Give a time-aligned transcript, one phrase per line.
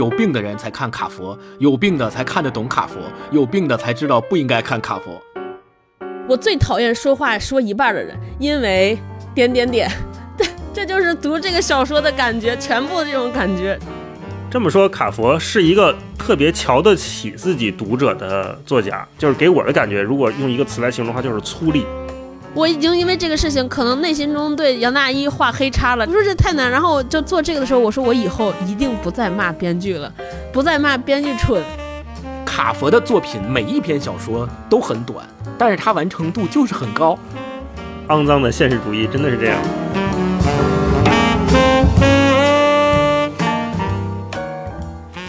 [0.00, 2.94] 有病的人才看卡佛，有病的才看得懂卡佛，
[3.30, 5.20] 有病的才知道不应该看卡佛。
[6.26, 8.98] 我最讨厌说话说一半的人，因为
[9.34, 9.90] 点点点，
[10.38, 13.78] 对，这就是读这个小说的感觉，全部这种感觉。
[14.50, 21.84] 这么说，卡佛是一个特别瞧得起自己读者的作家，就是给我的感觉，如果用一个词来形容的话，就是粗粝。
[22.52, 26.04] 我已经因为这个事情，可能内心中对杨大一画黑叉了。
[26.04, 30.12] 我说这太难，然后就做这个的时候，我说我以后一定不再骂编剧了，
[30.52, 31.62] 不再骂编剧蠢。
[32.44, 35.24] 卡佛的作品每一篇小说都很短，
[35.56, 37.16] 但是他完成度就是很高。
[38.08, 39.56] 肮脏的现实主义真的是这样。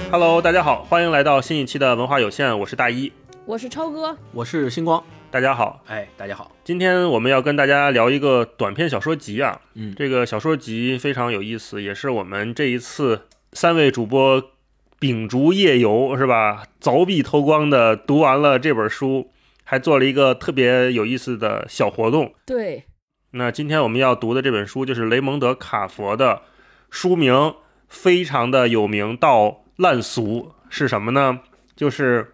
[0.09, 3.13] Hello，大家好，欢迎来到新一期的文化有限，我是大一，
[3.45, 5.03] 我是超哥，我是星光。
[5.31, 14.51] 大家好，哎，大家好，今天我们要跟大家聊一个短篇小说集啊，嗯，这个小说集非常有意思，也是我们这一次三位主播
[14.99, 19.29] 秉烛夜游是吧，凿壁偷光的读完了这本书，
[19.63, 22.33] 还做了一个特别有意思的小活动。
[22.45, 22.83] 对，
[23.31, 26.41] 那今天我们要读的这本书就是雷蒙德·卡佛的，
[26.89, 27.55] 书名
[27.87, 31.39] 非常的有名到烂俗，是什么呢？
[31.73, 32.33] 就是。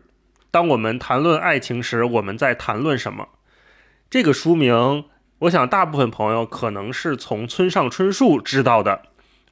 [0.58, 3.28] 当我们谈论爱情时，我们在谈论什么？
[4.10, 5.06] 这个书名，
[5.38, 9.04] 我想大部分朋友可能是从村上春树知道的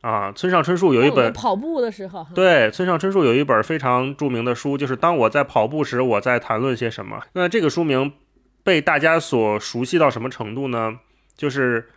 [0.02, 0.32] 啊。
[0.32, 7.18] 村上春树有一本跑步的时候，对，村上春树有一本非常著名的书，就是《当我在跑步时，我在谈论些什么》。
[7.34, 8.12] 那这个书名
[8.64, 10.98] 被大家所熟悉到什么程度呢？
[11.38, 11.88] 就是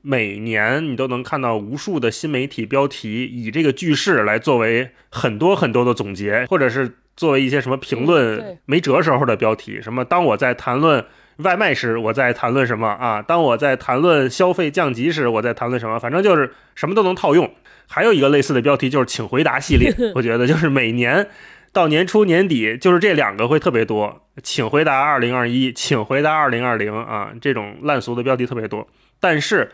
[0.00, 7.00] 每年你都能看到无数的新媒体标题以这个句式来作为很多很多的总结，或者是。
[7.16, 11.04] 作为一些什么评论没辙时候的标题，什么当我在谈论
[11.38, 13.22] 外卖时，我在谈论什么啊？
[13.22, 15.98] 当我在谈论消费降级时，我在谈论什么？
[15.98, 17.50] 反正就是什么都能套用。
[17.86, 21.28] 还有一个类似的标题就是“请回答”系列， 我觉得就是每年
[21.72, 28.88] 到年初年底，就是这两个会特别多，“请回答二零二一”“请回答二零二零”啊，这种烂俗的标题特别多，
[29.20, 29.70] 但是。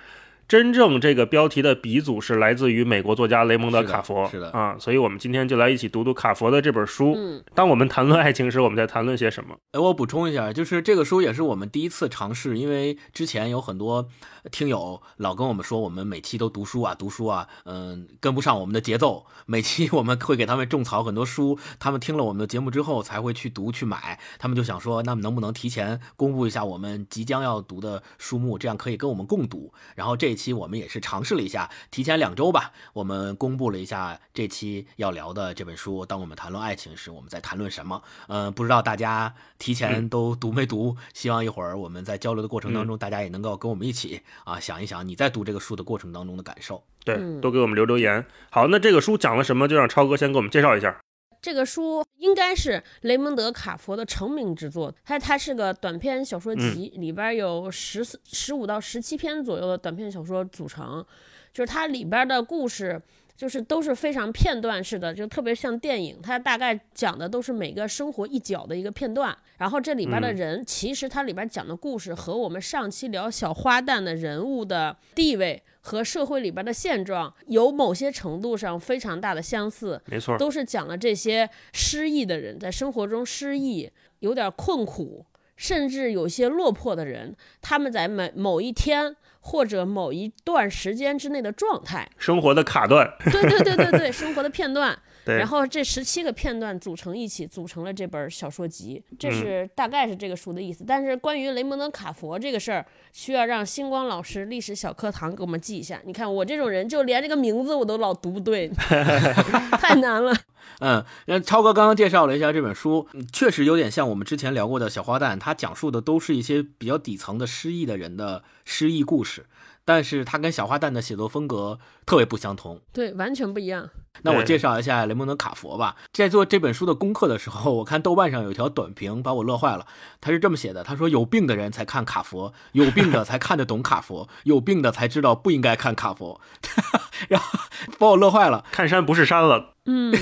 [0.50, 7.14] 真正这个标题的鼻祖是来自于美国作家雷蒙德·卡佛，是的啊，所以我们今天就来一起读读卡佛的这本书。
[7.16, 9.54] 嗯，当我们谈论爱情时，我们在谈论些什么？
[9.70, 14.08] 哎，我补充一下，就是这个书也是我们第一次尝试，因为之前有很多
[14.50, 19.26] 听友老跟我们说，我们每期都读书啊，读书啊，嗯，跟不上我们的节奏。
[19.46, 24.18] 每期我们会给他们种草很多书，他们听了我们的节目之后才会去读去买。
[24.40, 29.72] 他们就想说，那么能不能提前公布一下我们即将要读的书目，这样可以跟我们共读。
[29.94, 30.39] 然后这。
[30.40, 36.06] 期我们也是尝试了一下，提前两周吧，我们公布了一下这期要聊的这本书。
[36.06, 38.02] 当我们谈论爱情时，我们在谈论什么？
[38.28, 40.96] 嗯，不知道大家提前都读没读？
[41.12, 46.82] 希望一会儿我们在交流的过程当中，大家也能够跟我们一起啊想一想你在读这个书的过程当中的感受。
[47.04, 48.24] 对，多给我们留留言。
[48.50, 49.68] 好，那这个书讲了什么？
[49.68, 50.98] 就让超哥先给我们介绍一下。
[51.42, 61.04] 这个书应该是雷蒙德·卡佛的成名之作，它它是个短篇小说集，里边有十四、十五到十七篇左右的短篇小说组成，
[61.52, 63.00] 就是它里边的故事
[63.40, 75.62] 就是都是非常片段式的，就特别像电影，它大概讲的都是每个生活一角的一个片段，然后这里边的人其实它里边讲的故事和我们上期聊小花旦的人物的地位。
[75.82, 85.24] 和社会里边的现状有某些程度上非常大的相似，没错，都是讲了这些失意的人在生活中失意，有点困苦，
[85.56, 94.96] 甚至有些落魄的人，他们在某某一天或者某一段时间之内的状态，生活的卡段， 对对对对对，生活的片段。
[95.26, 99.02] 然后这十七个片段组成一起，组成了这本小说集。
[99.18, 100.84] 这是大概是这个书的意思。
[100.86, 106.00] 但是关于雷蒙德·卡佛这个事儿，需要让星光老师历史小课堂给我们记一下。
[106.04, 108.68] 你看我这种人，就连这个名字我都老读不对，
[109.80, 110.34] 太难了。
[110.80, 119.46] 嗯，那超哥刚刚介绍了一下这本书，确实有点像我们之前聊过的小花旦，他讲述的都是一些比较底层的失意的人的失意故事。
[119.84, 123.90] 但是他跟小花旦的写作风格特别不相同，对，完全不一样。
[124.22, 125.96] 那我介绍一下雷蒙德·卡佛吧。
[126.12, 129.86] 在做这本书的功课的时候，我看豆瓣上有一条短评，把我乐坏了。
[130.20, 136.40] 他是这么写的：他说，有病的人才看卡佛，有病的才看得懂卡佛，有病的才知道不应该看卡佛。
[137.28, 137.58] 然后
[137.98, 138.64] 把我乐坏了。
[138.72, 139.74] 看山不是山了。
[139.86, 140.14] 嗯，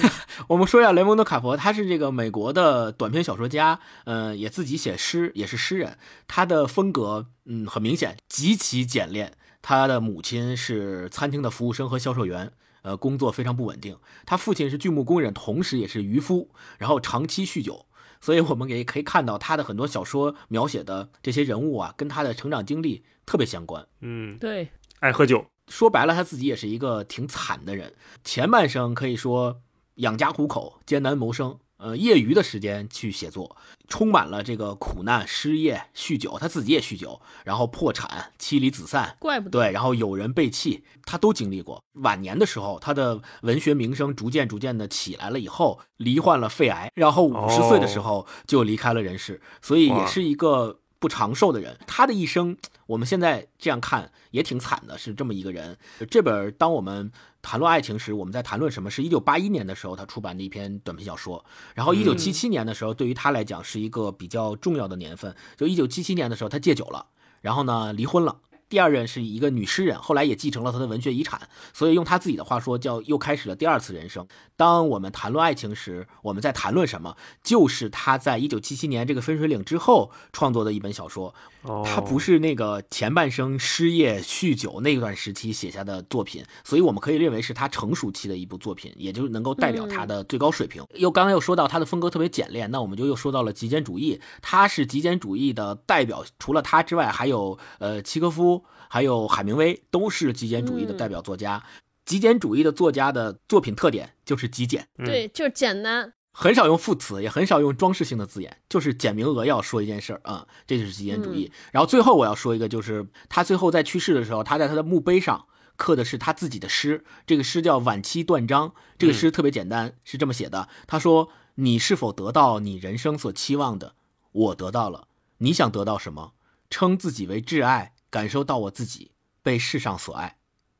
[0.46, 5.98] 我们说一下雷蒙德·卡佛，他是这个美国的短篇小说家，嗯，也自己写诗，也是诗人。
[6.28, 9.32] 他的风格，嗯，很明显，极其简练。
[9.60, 12.52] 他的母亲是餐厅的服务生和销售员，
[12.82, 13.96] 呃，工作非常不稳定。
[14.24, 17.86] 他父亲是锯木工人，同时也是渔夫，然后长期酗酒。
[18.20, 23.86] 所以我们也可以看到他的很多小说描写的这些人物啊，跟他的成长经历特别相关。
[24.00, 25.46] 嗯，对，爱喝酒。
[25.68, 27.94] 说白了，他自己也是一个挺惨的人。
[28.24, 29.60] 前半生可以说
[29.96, 41.82] 养家糊口、艰难谋生，呃，业余的时间去写作，充满了这个苦难、失业、酗酒，他自己也酗酒，然后破产、妻离子散，怪不得对，然后有人背弃，他都经历过。
[41.94, 51.78] 晚年的时候，他的文学名声逐渐逐渐的起来了以后，罹患了肺癌，然后五十岁的时候就离开了人世，所以也是一个不长寿的人。
[51.86, 55.78] 他的一生，我们现在这样看也挺惨的，是这么一个人。
[56.10, 58.90] 这本当我们谈论爱情时，我们在谈论什么？
[58.90, 61.44] 是一九八一年的时候他出版的一篇短篇小说，
[61.74, 65.34] 然后一九七七年的时候，对于他来讲是一个比较重要的年份。
[65.56, 67.06] 就一九七七年的时候，他戒酒了，
[67.40, 68.40] 然后呢离婚了。
[68.68, 74.26] 第二任是一个女诗人，后来也继承了他的文学遗产，所以用他自己的话说，叫又开始了第二次人生。
[74.56, 77.16] 当我们谈论爱情时，我们在谈论什么？
[77.42, 81.34] 就是他在一九七七年这个分水岭之后创作的一本小说。
[81.62, 90.84] 哦，他不是那个前半生失业、酗酒那段时期写下的作品，所以我们可以认为是他成熟期的一部作品，也就能够代表他的最高水平。
[90.94, 96.24] 又刚才又说到他的风格特别简练，那我们就又说到了极简主义，他是极简主义的代表。
[96.38, 101.62] 除了他之外，还有呃契诃夫，还有海明威，都是极简主义的代表作家。
[102.04, 106.14] 极简主义的作家的作品特点就是极简，嗯对，就是简单。
[106.32, 111.50] 很少用副词，也很少用装饰性的字眼，就是简明扼要说一件事儿啊、这就是极简主义。
[111.72, 115.46] 然后最后我要说一个，就是他最后在去世的时候，他在他的墓碑上
[115.76, 123.94] 刻的是他自己的诗，这个诗叫《晚期断章》，这个诗特别简单，是这么写的：他说，你是否得到你人生所期望的？
[124.30, 125.08] 我得到了。
[125.38, 126.32] 你想得到什么？
[126.70, 130.36] 称自己为挚爱，感受到我自己被世上所爱。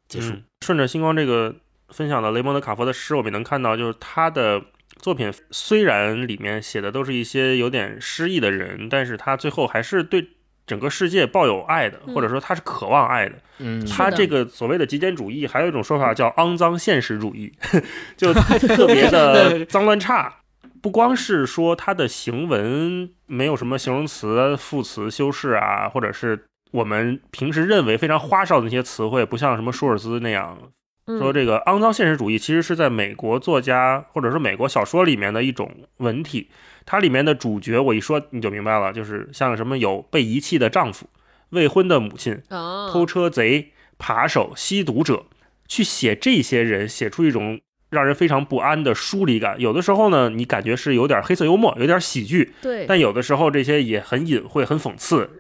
[0.09, 0.33] 结束。
[0.33, 1.55] 嗯顺着星光这个
[1.89, 4.61] 分享的雷蒙德·卡佛的诗，我们能看到，就是他的
[5.01, 10.29] 作品虽然里面写的都是一些有点失意的人，但是他最后还是对
[10.67, 13.37] 整个世界抱有爱的，嗯或者说他是渴望爱的。
[13.59, 17.53] 嗯，他这个所谓的极简主义，还有一种说法叫肮脏现实主义，
[18.17, 20.35] 就特别的脏乱差。
[20.81, 30.71] 不光是说他的行文没有什么形容词、副词修饰啊，或者是我们平时认为非常花哨的那些词汇，不像什么舒尔兹那样嗯、
[31.19, 36.49] 说这个肮脏现实主义其实是在美国作家或者是美国小说里面的一种文体。
[36.85, 41.07] 它里面的主角，我一说你就明白了，就是像什么有被遗弃的丈夫、
[41.51, 45.25] 未婚的母亲、哦，偷车贼、扒手、吸毒者，
[45.67, 49.61] 去写这些人，写出一种让人非常不安的疏离感。
[49.61, 55.38] 有的时候呢，你感觉是有点黑色幽默，有点喜剧，对，但有的时候这些也很隐晦、很讽刺。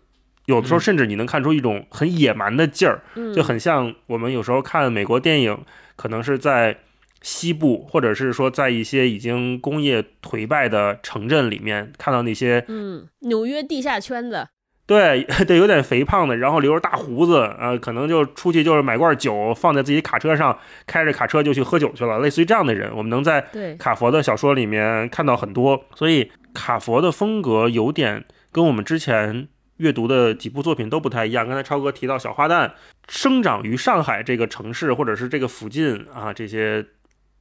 [0.49, 3.35] 有的时候甚至你能看出一种很野蛮的劲儿，嗯。
[3.35, 5.57] 就很像我们有时候看美国电影，
[5.95, 6.79] 可能是在
[7.21, 14.47] 西部，或者是说在一些已经工业颓败的城镇里面看到那些嗯，纽约地下圈子，
[14.89, 25.85] 对 对，有点肥胖的，然后留着大胡子，呃，可能就出去就是买罐酒，放在自己卡车上，开着卡车就去喝酒去了，类似于这样的人，我们能在对，卡佛的小说里面看到很多。
[25.95, 29.49] 所以卡佛的风格有点跟我们之前
[29.79, 31.49] 阅读的几部作品都不太一样。
[31.49, 32.71] 刚才超哥提到小花旦
[33.09, 36.87] 生长于上海这个城市或者是这个附近啊，这些。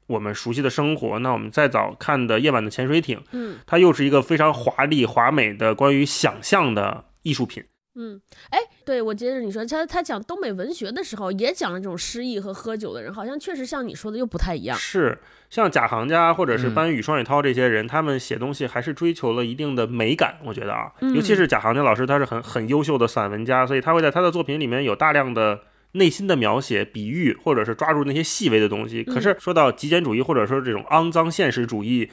[0.08, 7.62] 我们熟悉的生活，那我们再早看的《夜晚的潜水艇》，嗯它又是一个非常华丽华美的关于想象的艺术品。
[8.00, 8.22] 嗯，
[8.52, 14.78] 哎，对我接着你说，他他讲东北文学的时候，也讲了这种失意和喝酒的人，好像确实像你说的又不太一样。
[14.78, 15.18] 是
[15.50, 20.38] 像贾行家或者是嗯班宇、双雪涛这些人，他们写东西还是追求了一定的美感。
[20.46, 25.62] 我觉得啊，嗯尤其是贾行家老师，他是很很优秀的散文家，所以他会在他的作品里面有大量的
[25.94, 29.04] 内心的描写、比喻，或者是抓住那些细微的东西。
[29.04, 32.12] 可是说到极简主义或者说这种肮脏现实主义。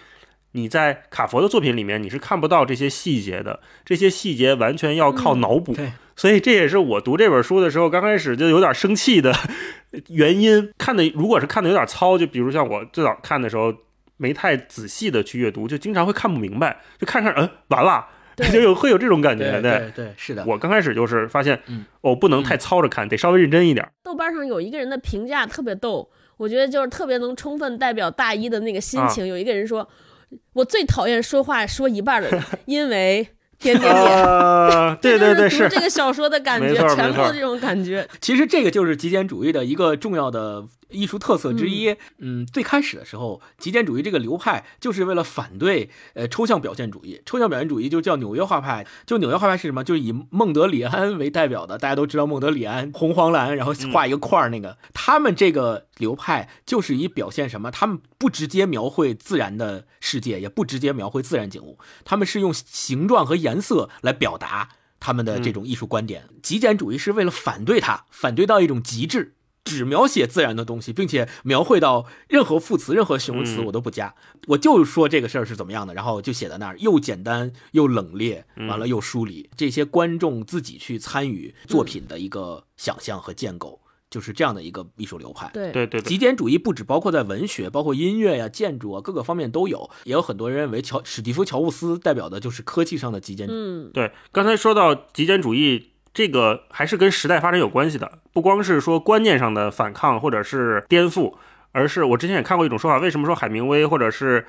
[0.57, 5.75] 你在卡佛的作品里面，你是看不到这些细节的，这些细节完全要靠嗯脑补。
[5.75, 9.35] 对所以这也是我读这本书的时候，刚开始就有点生气的
[10.11, 10.73] 原因。
[10.79, 13.75] 看的如果是看的有点糙，就比如像我最早看的时候，
[14.17, 18.07] 没太仔细的去阅读，就经常会看不明白，就看看，嗯，完了，
[18.53, 19.61] 就有会有这种感觉。
[19.61, 20.45] 对对对，是的。
[20.47, 23.85] 我刚开始就是发现嗯，哦，不能太糙着看，得稍微认真一点。
[24.05, 29.27] 豆瓣上有一个人的评价特别逗，我觉得就是特别能充分代表大一的那个心情。
[29.27, 29.89] 有一个人说，
[30.55, 33.27] 我最讨厌说话说一半的人， 因为
[33.59, 33.95] 点点点。
[33.95, 38.07] 啊，对 对对，是读这个小说的感觉全部这种感觉。
[38.21, 40.65] 其实这个就是极简主义的一个重要的
[40.95, 41.97] 艺术特色之一。
[42.19, 47.21] 嗯最开始的时候，极简主义这个流派就是为了反对呃抽象表现主义。
[47.27, 48.87] 抽象表现主义就叫纽约画派。
[49.07, 49.85] 就纽约画派是什么？
[49.85, 54.79] 就是以孟德里安为代表的，大家都知道孟德里安红黄蓝，然后画一个块儿那个。
[54.93, 57.71] 他们这个流派就是以表现什么？
[57.71, 64.71] 他们不直接描绘自然的世界，也不直接描绘自然景物，他们是用形状和颜色来表达。
[65.01, 69.35] 他们的这种艺术观点，极简主义是为了反对它，反对到一种极致，
[69.65, 74.15] 只描写自然的东西，并且描绘到任何副词、任何形容词我都不加，
[74.49, 83.81] 我就说这个事儿是怎么样的，然后就写在那儿，又简单又冷冽，完了又疏离，这些观众自己去参与作品的一个想象和建构，
[84.11, 85.51] 就是这样的一个艺术流派。
[85.55, 85.73] 对。
[85.73, 89.91] 对对对，极简主义不只包括在文学，包括音乐呀、建筑啊各个方面都有。
[90.05, 93.57] 也有很多人认为乔史蒂夫·乔布斯代表的就是科技上的极简主义。
[93.57, 101.35] 嗯，对，刚才说到极简主义，这个还是跟时代发展有关系的，不光是说观念上的反抗或者是颠覆，
[101.73, 104.47] 而是我之前也看过一种说法，为什么说海明威或者是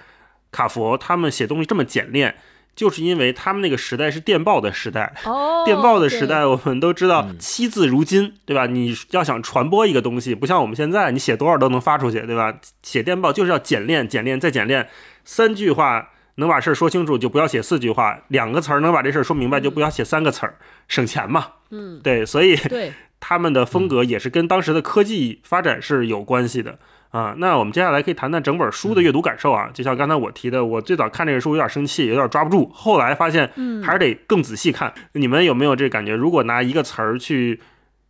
[0.52, 2.36] 卡佛他们写东西这么简练，
[2.76, 5.16] 就是因为他们那个时代是电报的时代。
[5.26, 8.68] 哦，电报的时，代，我们都知道嗯惜字如金，对吧？
[8.68, 12.54] 你要想传播一个东西，不像我们现在，你写多少都能发出去，对吧？
[12.84, 14.88] 写电报就是要简练、简练再简练，
[15.24, 20.56] 三句话能把事儿说清楚，就不要写四句话；两个词儿能把这事儿说明白，就不要写三个词儿，
[20.88, 21.48] 省钱嘛。
[21.72, 26.77] 嗯，对，所以对， 他们的风格也是跟当时的科技发展是有关系的
[27.10, 27.36] 啊。
[27.38, 29.70] 那我们接下来可以谈谈整本书的阅读感受啊。
[29.74, 34.94] 就像刚才我提的，我最早看这个书有点生气，有点抓不住，后来发现嗯还是得更仔细看。
[35.13, 36.15] 你们有没有这感觉？
[36.15, 37.60] 如果拿一个词儿去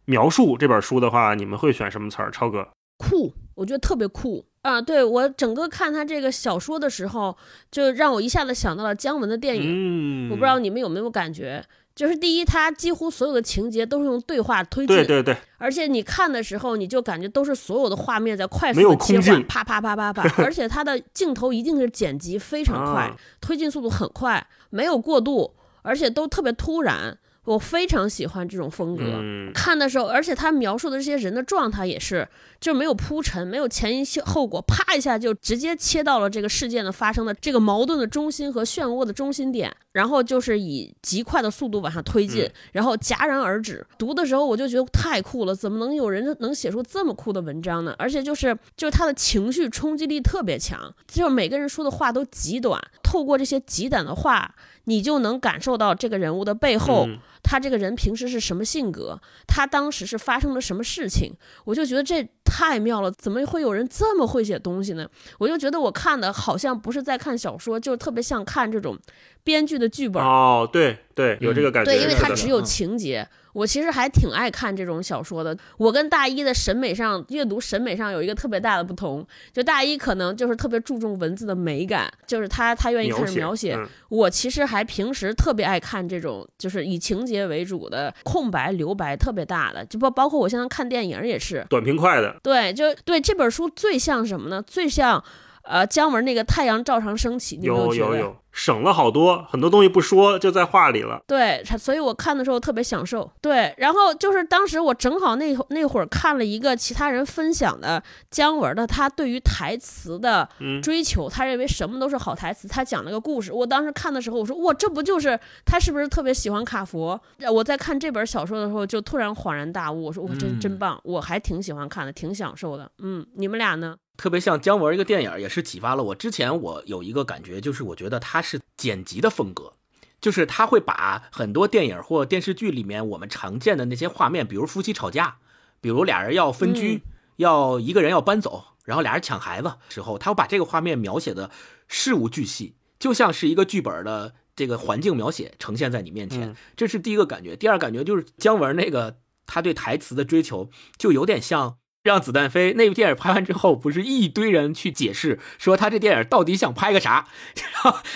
[0.05, 2.29] 描述这本书的话，你们会选什么词儿？
[2.31, 2.67] 超哥，
[2.97, 4.81] 酷，我觉得特别酷啊！
[4.81, 7.37] 对我整个看他这个小说的时候，
[7.69, 9.63] 就让我一下子想到了姜文的电影。
[9.63, 25.53] 嗯，我不知道你们有没有感觉，就是第一，他几乎所有的情节都是用对话推进，对对对，而且你看的时候，你就感觉都是所有的画面在快速没有的切换，啪啪啪啪啪， 而且他的镜头一定是剪辑非常快，啊推进速度很快，没有过渡，
[25.83, 27.15] 而且都特别突然。
[27.45, 29.03] 我非常喜欢这种风格。
[29.05, 32.27] 嗯看的时候，而且他描述的这些人的状态也是，
[32.59, 43.85] 就没有铺陈，没有前因后果，啪一下就直接切到了这个事件的发生的这个矛盾的中心和漩涡的中心点，然后就是以极快的速度往上推进，嗯然后戛然而止。
[43.97, 47.95] 读的时候我就觉得太酷了，怎么能有人能写出这么酷的文章呢？
[47.97, 57.05] 而且就是就是他的情绪冲击力特别强，就是每个人说的话都极短，透过这些极短的话，你就能感受到这个人物的背后。
[57.07, 61.31] 嗯他这个人平时是什么性格，他当时是发生了什么事情，
[61.65, 65.07] 我就觉得这太妙了，怎么会有人这么会写东西呢？
[65.37, 68.97] 我就觉得我看的好像不是在看小说，就特别像看这种
[69.43, 70.23] 编剧的剧本。
[70.23, 73.27] 哦，对对，有这个感觉，对，因为是的它只有嗯情节。
[73.53, 75.57] 我其实还挺爱看这种小说的。
[75.77, 83.73] 我跟大一的审美上、阅读审美上有一个特别大的不同，就大一可能就是特别注重文字的美感，就是他他愿意开始描写。
[83.75, 91.65] 嗯我其实还平时特别爱看这种就是以情节为主的空白留白特别大的，就包包括我现在看电影也是。
[91.69, 94.61] 短平快的，对，就对这本书最像什么呢？
[94.61, 95.23] 最像。
[95.67, 97.93] 呃，姜文那个太阳照常升起，你有？
[97.93, 101.21] 有有有，省了好多，很多东西不说就在话里了。
[101.27, 103.29] 对，所以我看的时候特别享受。
[103.41, 112.67] 对，然后就是当时我正好那那会儿看了一个其他人分享的姜文的他对于台词的嗯追求，他认为什么都是好台词。
[112.67, 117.19] 他讲了个故事，我当时看的时候，我说哇，这不就是他是不是特别喜欢卡佛？
[117.51, 122.89] 我在看这本小说的时候，就突然恍然大悟，我说我，真真嗯棒，我还挺喜欢看的，挺享受的。
[122.99, 123.95] 嗯，你们俩呢？
[124.17, 126.15] 特别像姜文一个电影，也是启发了我。
[126.15, 129.73] 之前我有一个感觉，就是我觉得他是剪辑的风格，
[130.21, 135.37] 就是他会把很多电影或电视剧里面我们常见的那些画面，比如夫妻吵架，
[135.81, 137.03] 比如俩人要分居，
[137.37, 141.51] 要一个人要搬走，然后俩人抢孩子时候，他会把这个画面描写的
[141.87, 146.49] 事无巨细，就像是一个剧本的这个环境描写呈现在你面前。
[146.49, 147.55] 嗯这是第一个感觉。
[147.55, 151.77] 第二感觉就是姜文那个他对台词的追求，就有点像。
[152.05, 157.27] 让子弹飞那部电影拍完之后，不是一堆人去解释说他这电影到底想拍个啥，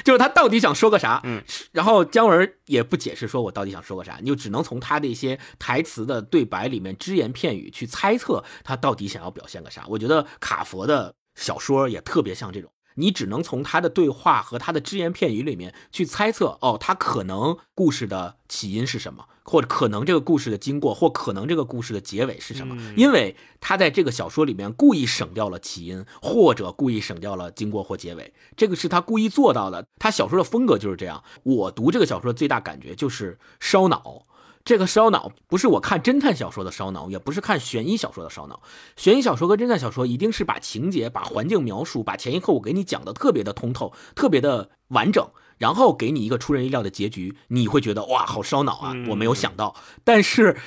[0.03, 1.41] 就是他到底想说个啥，嗯，
[1.71, 9.83] 然后姜文也不解释说我到底想说个啥，你就只能从他的一些台词的对白里面只言片语去猜测他到底想要表现个啥。
[9.87, 29.85] 我觉得卡佛的小说也特别像这种，你只能从他的对话和他的只言片语里面去猜测，哦，他可能故事的起因是什么，或者可能这个故事的经过，或可能这个故事的结尾是什么，嗯因为他在这个小说里面故意省掉了起因，或者故意省掉了经过或结尾，这个是他故意做到的。
[29.97, 31.23] 他小说的风格就是这样。
[31.43, 34.25] 我读这个小说的最大感觉就是烧脑。
[34.65, 38.61] 这个烧脑不是我看侦探小说的烧脑，也不是看悬疑小说的烧脑。
[38.95, 48.93] 悬疑小说和侦探小说一定是把情节、把环境描述、把前因后果给你讲的特别的通透、特别的完整，然后给你一个出人意料的结局，你会觉得哇，好烧脑啊！
[49.09, 50.57] 我没有想到，但是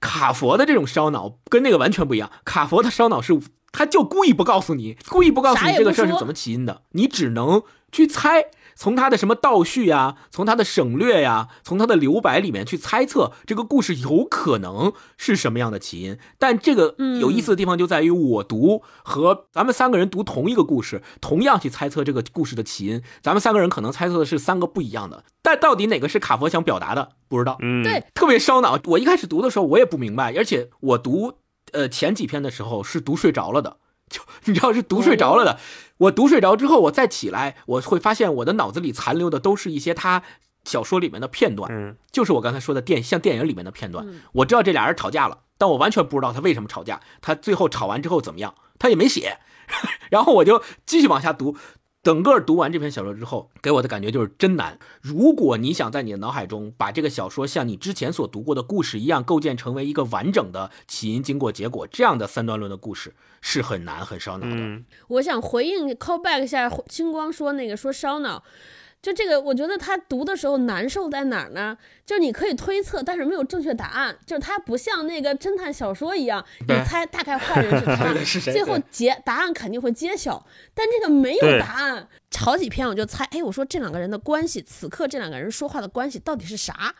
[0.00, 2.30] 卡佛的这种烧脑跟那个完全不一样。
[2.44, 3.38] 卡佛的烧脑是，
[3.72, 8.46] 他就故意不告诉你，故意不告诉你这个事儿是怎么起因的，你只能去猜。
[8.80, 16.16] 从他的什么倒叙呀，从他的省略呀，从他的留白里面去猜测这个故事有可能是什么样的起因。
[16.38, 25.24] 但这个有意思的地方就在于，我读和咱们三个人读同一个故事，同样去猜测这个故事的起因，咱们三个人可能猜测的是三个不一样的。
[25.42, 27.58] 但到底哪个是卡佛想表达的，不知道。
[27.60, 28.78] 嗯，对，特别烧脑。
[28.84, 31.34] 我一开始读的时候，我也不明白，而且我读
[31.72, 33.76] 呃前几篇的时候是读睡着了的，
[34.10, 35.58] 就你知道是读睡着了的。
[35.96, 40.22] 我读睡着之后，我再起来，我会发现我的脑子里残留的都是一些他
[40.64, 44.06] 小说里面的片段，嗯，就是我刚才说的电像电影里面的片段。
[44.06, 49.38] 嗯我知道这俩人吵架了，但我完全不知道他为什么吵架，他最后吵完之后怎么样，他也没写。
[50.10, 51.56] 然后我就继续往下读，
[52.02, 54.78] 整个读完这篇小说之后，给我的感觉就是真难。
[55.02, 64.52] 如果你想在你的脑海中把这个小说像你之前所读过的故事一样构建成为一个完整的起因、经过、结果这样的三段论的故事，是很难、很烧脑的。
[64.54, 68.42] 嗯，我想回应 call back 一下星光说那个说烧脑，
[69.02, 71.76] 就这个，我觉得他读的时候难受在哪儿呢？
[72.04, 82.06] 就是你可以推测，但是没有正确答案，就是他不像那个侦探小说一样，你猜大概坏人是他 是谁最后对结答案肯定会揭晓，但这个没有答案。
[82.36, 86.94] 好几篇我就猜，哎，我说这两个人的关系，此刻这两个人说话的关系到底是啥？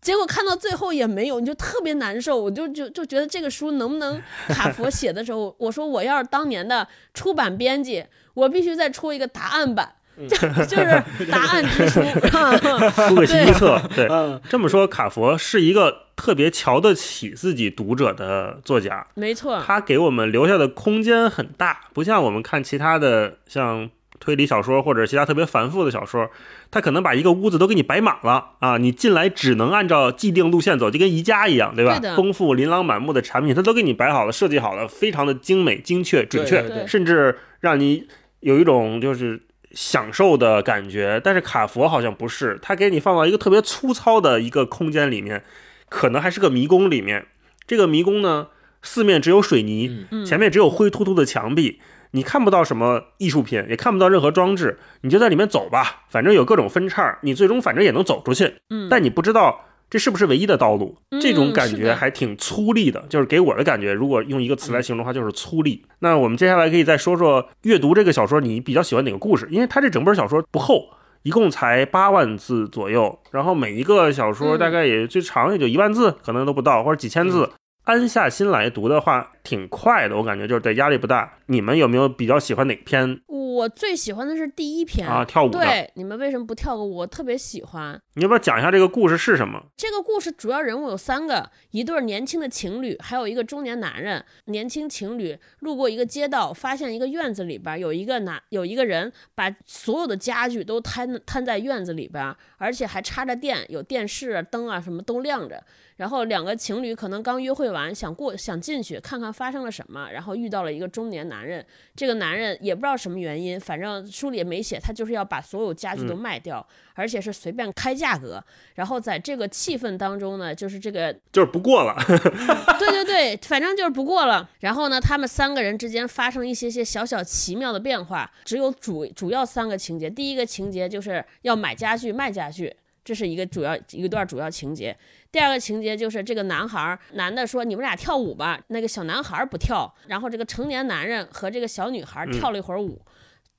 [0.00, 2.38] 结果看到最后也没有，你就特别难受。
[2.38, 4.18] 我就就就觉得这个书能不能
[4.48, 9.96] 卡佛写的时候， 我说我要是当年的出版编辑，我必须再出一个答案版，
[10.28, 12.00] 就 就是答案之书。
[13.08, 14.06] 出个新一册，对。
[14.08, 26.28] 嗯，这么说，卡佛是一个特别瞧得起自己读者的作家，没错，他给我们留下的空间很大，不像我们看其他的像推理小说或者其他特别繁复的小说，
[26.70, 31.98] 他可能把一个屋子都给你摆满了啊，你进来只能按照既定路线走，就跟宜家一样，对吧？
[31.98, 38.06] 对丰富琳琅满目的产品，他都给你摆好了，设计好了，非常的精美、精确、准确，对对对甚至让你
[38.40, 39.40] 有一种就是。
[39.72, 45.44] 享受的感觉，但是卡佛好像不是，他给你放到一个特别粗糙的一个空间里面，
[45.88, 47.26] 可能还是个迷宫里面。
[47.66, 48.48] 这个迷宫呢，
[48.82, 65.82] 四面只有水泥，前面只有灰秃秃的墙壁，你看不到什么艺术品，也看不到任何装置，你就在里面走吧，反正有各种分叉，你最终反正也能走出去，嗯，但你不知道这是不是唯一的道路，嗯这种感觉还挺粗粝的，就是给我的感觉，如果用一个词来形容的话，就是粗粝。
[65.98, 69.46] 那我们接下来可以再说说阅读这个小说，你比较喜欢哪个故事？
[69.50, 70.90] 因为它这整本小说不厚。
[71.22, 77.50] 一共才八万字左右，然后每一个小说嗯大概也最长也就一万字，可能都不到，或者几千字。
[77.84, 81.38] 安下心来读的话，挺快的，我感觉就是对压力不大。
[81.46, 85.24] 你们有没有比较喜欢哪篇我最喜欢的是第一篇啊？
[85.24, 86.96] 跳舞，对，你们为什么不跳个舞？
[86.98, 89.60] 我特别喜欢你要不要讲一下这个故事是什么？
[89.76, 94.24] 这个故事，主要人物有三个，一对年轻的情侣，还有一个中年男人。
[94.46, 105.62] 年轻情侣路过一个街道，发现一个院子里边有一个男有一个人把所有的家具都摊摊在院子里边，而且还插着电，有电视啊、灯啊什么都亮着。
[105.96, 111.64] 然后两个情侣可能刚约会完，想过想进去看看发生了什么，然后遇到了一个中年男人。
[111.94, 118.42] 这个男人也不知道什么原因，反正书里也没写，他就是要把所有家具都卖掉，而且是随便开价格。
[118.74, 121.94] 然后在这个气氛当中呢，就是这个就是不过了，
[122.78, 124.48] 对对对，反正就是不过了。
[124.60, 128.30] 然后呢，他们三个人之间发生一些些小小奇妙的变化。
[128.44, 134.96] 只有主主要三个情节，第一个情节就是要买家具卖家具，这是一个主要一段主要情节。
[135.32, 143.00] 第二个情节就是这个男孩儿，男的说你们俩跳舞吧，那个小男孩儿不跳，然后这个成年男人和这个小女孩儿跳了一会儿舞。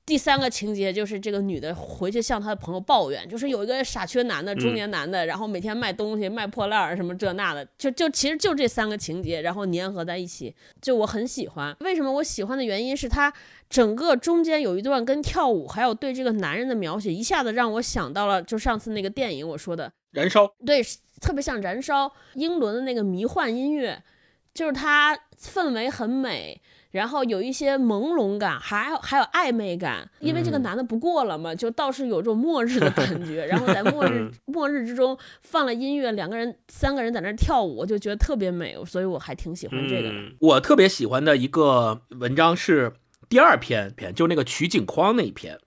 [0.04, 11.74] 第三个情节就是这个女的回去向她的朋友抱怨，就是有一个傻缺男的中年男的，然后每天卖东西卖破烂儿什么这那的，就就其实就这三个情节，然后粘合在一起，就我很喜欢。
[11.82, 13.32] 为什么我喜欢的原因是他
[13.70, 20.82] 整个中间有一段跟跳舞还有对这个男人的描写，一下子让我想到了就上次那个电影我说的，燃烧，对，
[21.22, 24.04] 特别像燃烧英伦的那个迷幻音乐，
[24.54, 26.60] 就是它氛围很美，
[26.92, 40.16] 然后有一些朦胧感，还有还有暧昧感，因为这个男的不过了嘛，就倒是有这种末日的感觉，然后在末日末日之中放了音乐，两个人三个人在那儿跳舞，我就觉得特别美，所以我还挺喜欢这个的。
[40.16, 42.94] 嗯我特别喜欢的一个文章是
[43.30, 45.60] 第二篇篇，就那个取景框那一篇。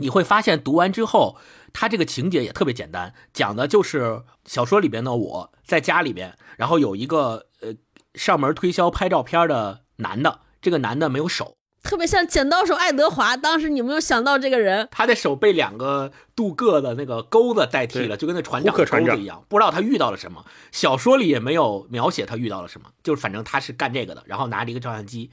[0.00, 1.36] 你会发现读完之后，
[1.80, 7.72] 它这个情节也特别简单，讲的就是小说里边的我在家里边，然后有一个呃
[8.16, 14.88] 上门推销拍照片的男的，这个男的没有手，特别像剪刀手爱德华，当时你有没有想到这个人？
[14.90, 19.44] 他的手被两个镀铬的那个钩子代替了，就跟那船长的胡克船长钩子一样。
[19.48, 25.30] 不知道他遇到了什么，小说里也没有描写他遇到了什么，就是反正他是干这个的，然后拿着一个照相机。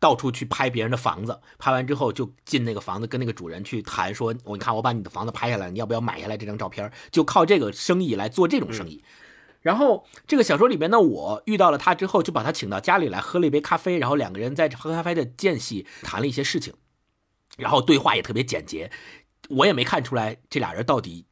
[0.00, 6.90] 到处去拍别人的房子，拍完之后就进那个房子跟那个主人去谈说，我你看我把你的房子拍下来，你要不要买下来这张照片？
[7.12, 9.04] 就靠这个生意来做这种生意。
[9.60, 16.72] 然后这个小说里边呢，我遇到了他之后，就把他请到家里来喝了一杯咖啡，然后两个人在喝咖啡的间隙谈了一些事情，
[17.58, 18.90] 然后对话也特别简洁，
[19.50, 21.26] 我也没看出来这俩人到底。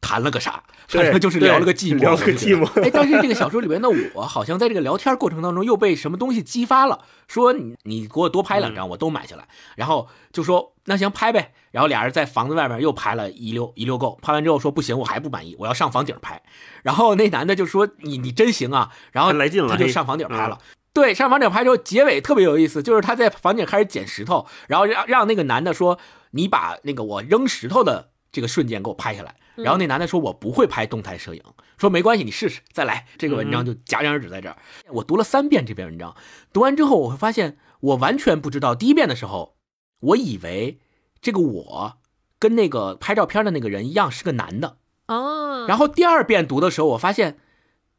[0.00, 0.62] 谈了个啥？
[0.88, 2.66] 反正就是聊了个寂寞，聊了个寂寞。
[2.82, 9.46] 哎，但是这个小说里面的我， 好像在这个聊天过程当中又被什么东西激发了，说你你给我多拍两张，我都买下来。
[9.76, 11.52] 然后就说那行拍呗。
[11.70, 16.42] 然后俩人在房子外面又拍了一溜一溜够，拍完之后说不行，我还不满意，我要上房顶拍。
[16.82, 18.90] 然后那男的就说你你真行啊。
[19.12, 20.58] 然后来劲了，他就上房顶拍了。
[20.92, 26.00] 对，上房顶拍之后，结尾特别有意思，就是他在房顶开始捡石头，然后让让那个男的说
[26.32, 29.36] 你把那个我扔石头的这个瞬间给我拍下来。
[29.56, 31.42] 然后那男的说：“我不会拍动态摄影。”
[31.76, 34.56] 说：“没关系，你试试，再来。”这个文章就戛然而止在这儿。
[34.92, 36.14] 我读了三遍这篇文章，
[36.52, 38.74] 读完之后我会发现，我完全不知道。
[38.74, 39.56] 第一遍的时候，
[40.00, 40.78] 我以为
[41.20, 41.98] 这个我
[42.38, 45.66] 跟那个拍照片的那个人一样是个男的哦。
[45.66, 47.38] 然后第二遍读的时候，我发现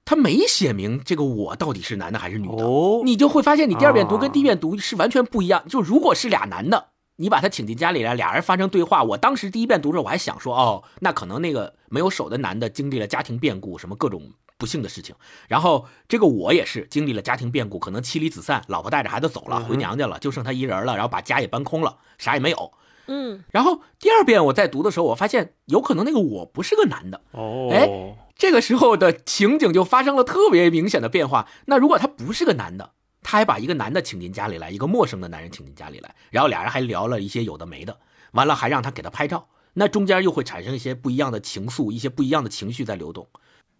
[0.06, 2.64] 他没写明这个我到底是男的还是女的。
[2.64, 5.68] 哦，你就会发现，你第二遍读跟第一遍读是完全不一样。
[5.68, 6.91] 就如果是俩男的。
[7.18, 9.04] 你把他请进家里来，俩人发生对话。
[9.04, 15.16] 我当时第一遍读的时候，我还想说，哦，那可能那个没有手的男的经历了家庭变故，什么各种不幸的事情。
[15.48, 22.72] 然后这个我也是经历了家庭变故，可能妻离子散，老婆带着孩子走了，回娘家了，就剩他一人了，然后把家也搬空了，啥也没有。
[23.06, 23.44] 嗯。
[23.52, 27.22] 然后第二遍我在读的时候，我发现有可能那个我不是个男的。
[27.32, 27.70] 哦。
[27.72, 27.88] 哎，
[28.36, 31.48] 这个时候的情景就发生了特别明显的变化。
[31.66, 32.94] 那如果他不是个男的？
[33.24, 38.00] 他还把一个男的请进家里来，一个陌生的男人请进家里来，然后俩人还聊了一些有的没的，
[38.32, 43.28] 完了还让他给他拍照，那中间又会产生一些不一样的情愫，一些不一样的情绪在流动。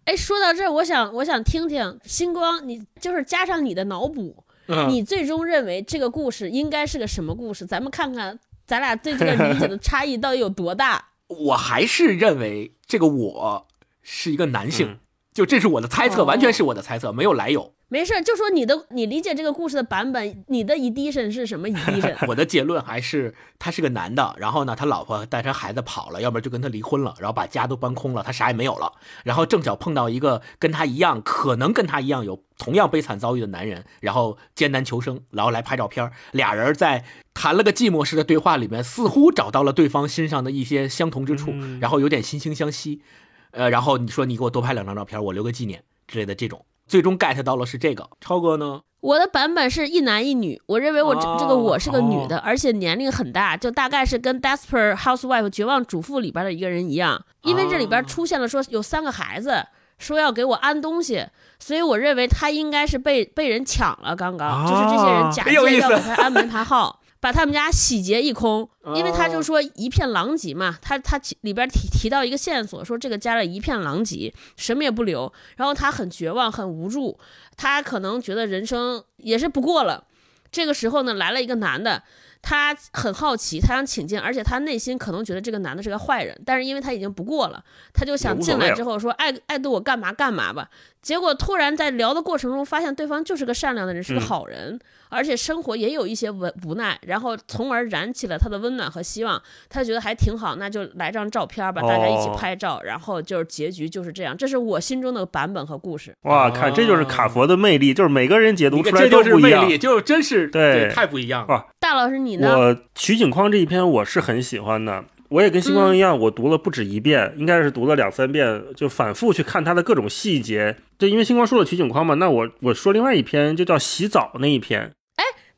[0.04, 4.44] 哎，说到这儿，我想我想听听星光，你就是加上你的脑补，
[4.88, 7.66] 你最终认为这个故事应该是个什么故事？
[7.66, 11.10] 咱们看看咱俩对这个理解的差异到底有多大。
[11.28, 13.68] 我还是认为这个我
[14.02, 14.98] 是一个男性，
[15.32, 17.72] 就这是我的猜测，完全是我的猜测，没有来由。
[17.92, 22.26] 没事，就说你的，你理解这个故事的版本，你的 edition 是什么 edition？
[22.26, 28.90] 我的结论还是他是个男的，然后呢，他老婆带着孩子跑了，要不然就跟他离婚了，然后把家都搬空了，他啥也没有了，
[29.24, 43.02] 然后正巧碰到一个跟他一样，可能跟他一样有同样悲惨遭遇的男人，然后艰难求生，然后来拍照片，俩人在谈了个寂寞式的对话里面，似乎找到了对方身上的一些相同之处，然后有点惺惺相惜，
[43.50, 46.64] 呃，然后你说你给我多拍两张照片，我留个纪念之类的这种。
[46.92, 48.82] 最终 get 到了是这个，超哥呢？
[49.00, 59.64] 我的版本是一男一女，我认为我这这个我是个女的，而且年龄很大，就大概是跟《Desperate Housewife》绝望主妇里边的一个人一样，因为这里边出现了说有三个孩子，
[59.96, 61.26] 说要给我安东西，
[61.58, 67.00] 所以我认为他应该是被被人抢了，刚刚就是这些人假借要给他安门 牌号。
[67.22, 70.76] 把他们家洗劫一空，因为他就说一片狼藉嘛。
[70.82, 75.32] 他他里边提提到一个线索，说这个家里一片狼藉，什么也不留。
[75.54, 77.16] 然后他很绝望，很无助，
[77.56, 80.02] 他可能觉得人生也是不过了。
[80.50, 82.02] 这个时候呢，来了一个男的。
[82.44, 90.68] 他很好奇，他想请进，而且他内心可能觉得这个男的是个坏人，但是因为他已经不过了，他就想进来之后说爱爱对我干嘛干嘛吧。
[91.00, 94.76] 结果突然在聊的过程中，发现对方就是个善良的人，是个好人，
[95.12, 99.40] 而且生活也有一些无无奈，然后从而燃起了他的温暖和希望。
[99.68, 104.34] 他觉得还挺好，那就来张照片吧，大家一起拍照，然后就是结局就是这样。
[104.36, 106.14] 这是我心中的版本和故事。
[106.22, 111.66] 哇，看这就是卡佛的魅力，就是每个人解读出来都不一样，就真是对太不一样了。
[111.78, 112.58] 大老师，你呢？
[112.58, 120.76] 我取景框这一篇我是很喜欢的，我也跟星光一样，我读了不止一遍，应该是读了两三遍，就反复去看它的各种细节。
[120.96, 124.90] 对，因为星光说了取景框嘛，那我我说另外一篇就叫洗澡那一篇。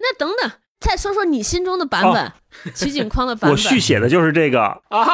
[0.05, 2.33] 哎，那等等，再说说你心中的版本，
[2.75, 3.51] 取景框的版本。
[3.53, 5.05] 我续写的就是这个 啊。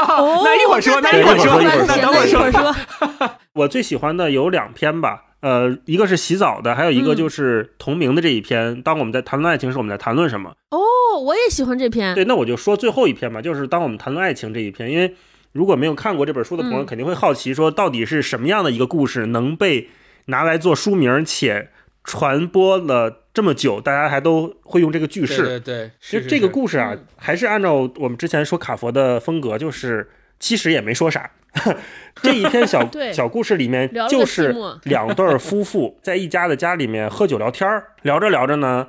[0.42, 2.74] 那一会儿说，那一会儿说，那等会儿说。
[3.54, 5.24] 我最喜欢的有两篇吧。
[5.40, 8.82] 呃，一个是洗澡的，还有一个就是同名的这一篇。
[8.82, 10.50] 当我们在谈论爱情时，我们在谈论什么？
[10.70, 12.14] 哦，我也喜欢这篇。
[12.14, 14.90] 对，那我就说最后一篇吧，就是当我们谈论爱情这一篇。
[14.90, 15.14] 因为
[15.52, 19.88] 如果没有看过这本书的朋友，肯定会好奇，说到底是什么样的一个故事能被
[20.26, 21.70] 拿来做书名，且
[22.10, 25.44] 传播了这么久，大家还都会用这个句式？
[25.44, 31.30] 对对，其实这个故事啊，还是按照我们之前说卡佛的风格，就是其实也没说啥。
[32.20, 38.88] 这一篇小 小故事里面，就是 两对夫妇在一家的家里面喝酒聊天儿，聊着聊着呢，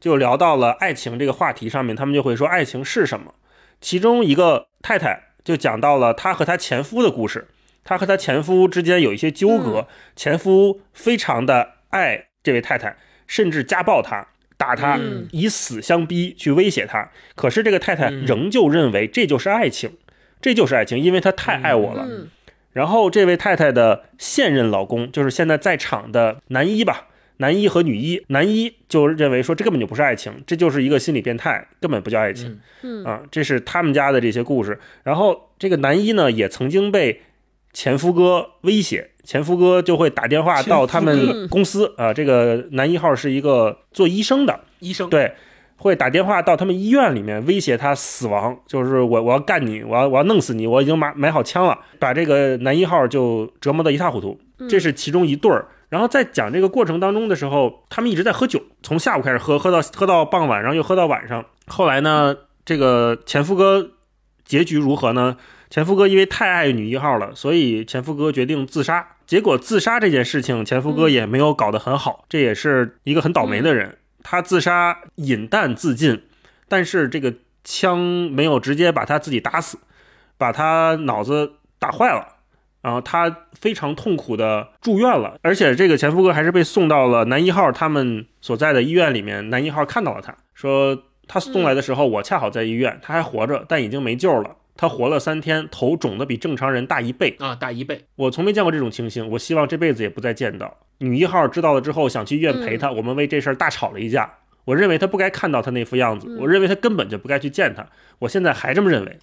[0.00, 1.94] 就聊到了爱情这个话题上面。
[1.94, 3.34] 他们就会说爱情是什么？
[3.82, 7.48] 其中一个太太就讲到了她和她前夫的故事。
[7.84, 14.26] 她和她前夫之间有一些纠葛，前夫非常的爱这位太太，甚至家暴他。
[14.58, 17.10] 打他，嗯以死相逼去威胁他。
[17.34, 19.90] 可是这个太太嗯仍旧认为这就是爱情，
[20.40, 22.06] 这就是爱情，因为她太爱我了。
[22.08, 22.28] 嗯
[22.72, 32.60] 然后这位太太的现任老公，就是现在在场的男一吧，男一和女一，男一就认为说这根本就不是爱情，这就是一个心理变态，根本不叫爱情。
[32.82, 34.78] 嗯啊，这是他们家的这些故事。
[35.02, 37.20] 然后这个男一呢，也曾经被
[37.74, 42.12] 前夫哥威胁，前夫哥就会打电话到他们公司啊。
[42.12, 45.32] 这个男一号是一个做医生的，医生对，
[45.76, 54.38] 会打电话到他们医院里面威胁他死亡，就是我我要干你，我要我要弄死你，我已经买买好枪了，把这个男一号就折磨得一塌糊涂。
[54.68, 55.66] 这是其中一对儿。
[55.88, 61.44] 然后在讲这个过程当中的时候，他们一直在喝酒，从下午开始喝，喝到喝到傍晚，然后又喝到晚上。
[61.66, 63.90] 后来呢，这个前夫哥
[64.44, 65.36] 结局如何呢？
[65.68, 69.06] 前夫哥因为太爱女一号了，所以前夫哥决定自杀。
[69.26, 73.98] 结果自杀这件事情，前夫哥也没有搞得很好，这也是一个很倒霉的人。
[74.22, 76.22] 他自杀饮弹自尽，
[76.68, 79.78] 但是这个枪没有直接把他自己打死，
[80.38, 82.28] 把他脑子打坏了。
[82.82, 89.50] 然后他非常痛苦的住院了，而且这个前夫哥还是被送到了男一号他们所在的医院里面。
[89.50, 94.56] 男一号看到了他，说他送来的时候我恰好在医院，他还活着，但已经没救了。
[94.76, 97.36] 他活了三天，头肿的比正常人大一倍。
[97.38, 100.76] 啊，大一倍，我从没见过这种情形，我希望这辈子也不再见到。
[100.98, 104.32] 女一号知道了之后，想去医院陪他，我们为这事儿大吵了一架。
[104.64, 107.86] 我认为他不该看到他那副样子，我认为他根本就不该去见他。
[108.20, 109.18] 我现在还这么认为。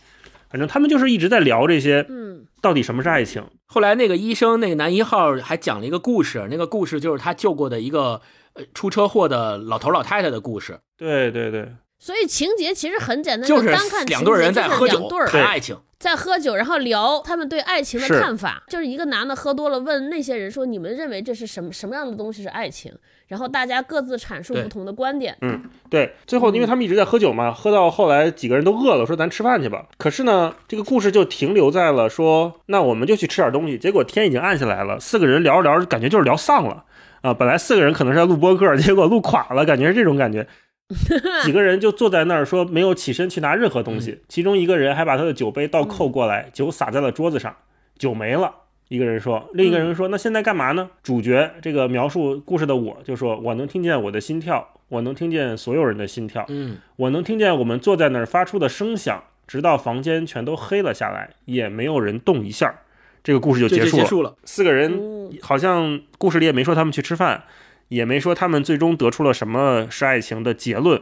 [0.49, 3.43] 反正他们就是一直在聊这些，嗯到底什么是爱情？
[3.67, 8.19] 后来那个医生，那个男一号还讲了一个故事，那个故事就是他救过的一个
[8.53, 18.63] 呃出车祸的老头老太太的故事，对对对，所以情节其实很简单，就是单看两对人在喝酒谈爱情，在喝酒，然后聊他们对爱情的看法。
[18.69, 22.91] 就是一个男的喝多了，问那些人说：“你们认为这是什么什么样的东西是爱情？”
[23.27, 25.37] 然后大家各自阐述不同的观点。
[25.41, 29.85] 嗯对，最后因为他们一直在喝酒嘛，喝到后来几个人都饿了，说咱吃饭去吧。
[29.97, 33.77] 可是呢，这个故事就停留在了说，那我们就去吃点东西。
[33.77, 36.85] 结果天已经暗下来了，四个人聊着聊着，感觉就是聊丧了
[37.21, 37.33] 啊。
[37.33, 40.47] 本来四个人可能是在录播客，结果录垮了，感觉是这种感觉。
[41.45, 47.55] 几个人就坐在那儿说没有起身去拿任何东西，其中一个人还把他的酒杯倒扣过来，酒洒在了桌子上，
[47.97, 48.53] 酒没了。
[48.87, 62.79] 一个人说，另一个人说：“那现在干嘛呢？”主角这个描述故事的我就说：“我能听见我的心跳，我能听见所有人的心跳，嗯，我能听见我们坐在那儿发出的声响，直到房间全都黑了下来，也没有人动一下。”
[63.23, 64.01] 这个故事就结束了。
[64.01, 64.35] 结束了。
[64.43, 67.43] 四个人嗯好像故事里也没说他们去吃饭，
[67.89, 71.01] 也没说他们最终得出了什么是爱情的结论。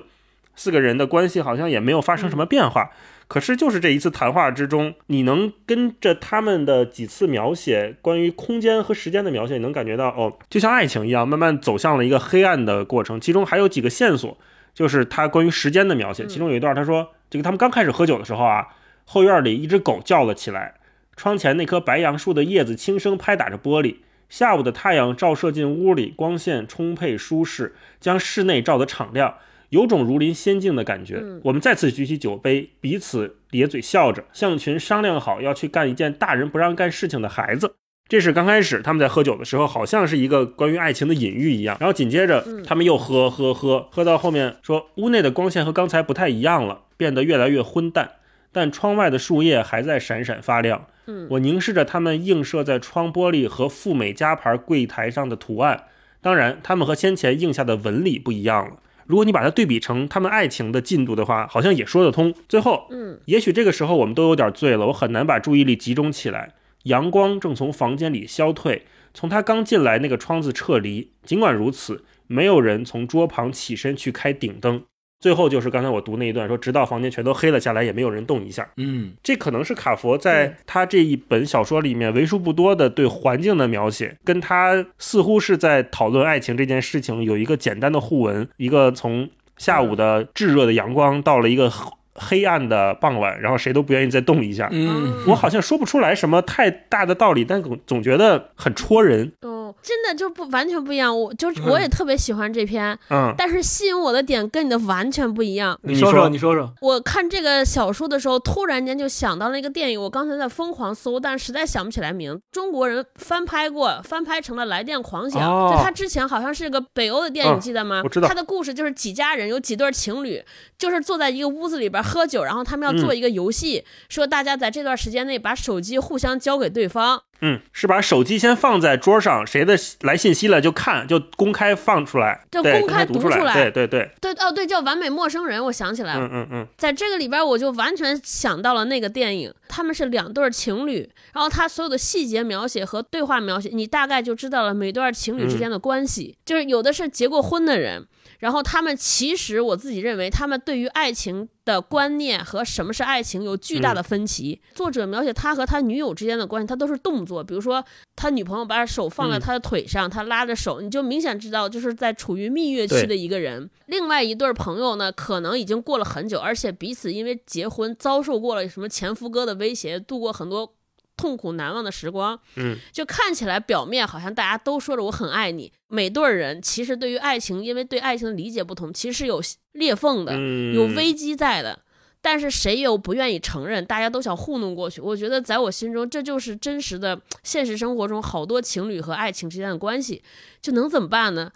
[0.56, 2.90] 四个人的关系好像也没有发生什么变化。
[3.28, 13.20] 可是就是这一次谈话之中，你能跟着他们的几次描写关于空间和时间的描写，你能感觉到哦，就像爱情一样，慢慢走向了一个黑暗的过程。
[13.20, 14.38] 其中还有几个线索，
[14.74, 16.26] 就是他关于时间的描写。
[16.26, 18.68] 其中有一段他说，这个他们刚开始喝酒的时候啊，
[19.04, 20.76] 后院里一只狗叫了起来，
[21.18, 23.98] 窗前那棵白杨树的叶子轻声拍打着玻璃。
[24.30, 29.36] 下午的太阳照射进屋里，光线充沛舒适，将室内照得敞亮，
[29.70, 31.24] 有种如临仙境的感觉。
[31.44, 37.76] 我们再次举起酒杯，彼此咧嘴笑着，像群商量好要去干一件大人不让干事情的孩子。
[38.10, 41.76] 这是刚开始他们在喝酒的时候，好像是一个关于爱情的隐喻一样。
[41.80, 48.12] 然后紧接着他们又喝喝喝，喝到后面说屋内的光线和刚才不太一样了，变得越来越昏淡，
[48.54, 50.88] 但窗外的树叶还在闪闪发亮。
[51.30, 55.86] 我凝视着它们映射在窗玻璃和富美家牌柜台上的图案，
[56.22, 58.78] 当然，它们和先前映下的纹理不一样了。
[59.06, 62.34] 如果你把它对比成他们爱情的进度的话，好像也说得通。
[62.50, 66.54] 最后，嗯，也许这个时候我们都有点醉了，我很难把注意力集中起来。
[66.84, 71.12] 阳光正从房间里消退，从他刚进来那个窗子撤离。
[71.24, 74.84] 尽管如此，没有人从桌旁起身去开顶灯。
[75.20, 78.68] 最后就是刚才我读那一段说，直到房间全都黑了下来，也没有人动一下。
[78.78, 89.28] 嗯，这可能是卡佛在他这一本小说里面为数不多的对环境的描写，跟他似乎是在讨论爱情这件事情有一个简单的互文，一个从
[89.58, 94.68] 下午的炙热的阳光到了一个黑黑暗的傍晚，然后谁都不愿意再动一下。
[94.72, 99.32] 嗯，我好像说不出来什么太大的道理，但总总觉得很戳人。
[99.68, 101.18] 哦，真的就不完全不一样。
[101.20, 105.78] 我就是我也特别喜欢这篇，嗯，但是吸引我的点跟你的完全不一样。
[105.84, 112.40] 你说说说，你说说，我看这个小说的时候，突然间就想到了一个电影，我刚才在疯狂搜，但实在想不起来名。
[112.52, 118.02] 中国人翻拍过，翻拍成了《来电狂想》哦就他之前好像是个北欧的电影，嗯记得吗？
[118.04, 120.44] 我知道他的故事就是几家人，有几对情侣，
[120.78, 136.22] 就是坐在一个屋子里边喝酒，然后他们要做一个游戏，说大家在这段时间内把手机互相交给对方，嗯，是把手机先放在桌上，谁的来信息了就看，就公开放出来，就对公开读出来对对对，对哦对，叫《完美陌生人》，我想起来了。
[136.22, 146.36] 嗯嗯嗯，在这个里边，我就完全想到了那个电影，他们是两对情侣，然后他所有的细节描写和对话描写，你大概就知道了每对情侣之间的关系。
[146.46, 148.06] 就是有的是结过婚的人，
[148.40, 154.62] 然后他们其实我自己认为，他们对于爱情的观念和什么是爱情有巨大的分歧。
[154.74, 157.84] 作者描写他和他女友之间的关系，他都是动作，比如说
[158.16, 163.70] 他女朋友把手放在嗯他的腿上，他拉着手，你就明显知道就是在处于蜜月期的一个人。
[163.88, 170.72] 另外一对儿朋友呢，可能已经过了很久，而且彼此因为结婚遭受过了什么前夫哥的威胁，度过很多
[171.18, 172.40] 痛苦难忘的时光。
[172.56, 179.42] 嗯，就看起来表面好像大家都说着我很爱你，每对儿人其实对于爱情，因为对爱情的理解不同，其实是有
[179.74, 181.80] 裂缝的，嗯有危机在的。
[182.20, 183.86] 但是谁又不愿意承认？
[183.86, 185.00] 大家都想糊弄过去。
[185.00, 190.22] 我觉得在我心中，这就是真实的现实生活中好多情侣和爱情之间的关系。
[190.62, 191.52] 就能怎么办呢？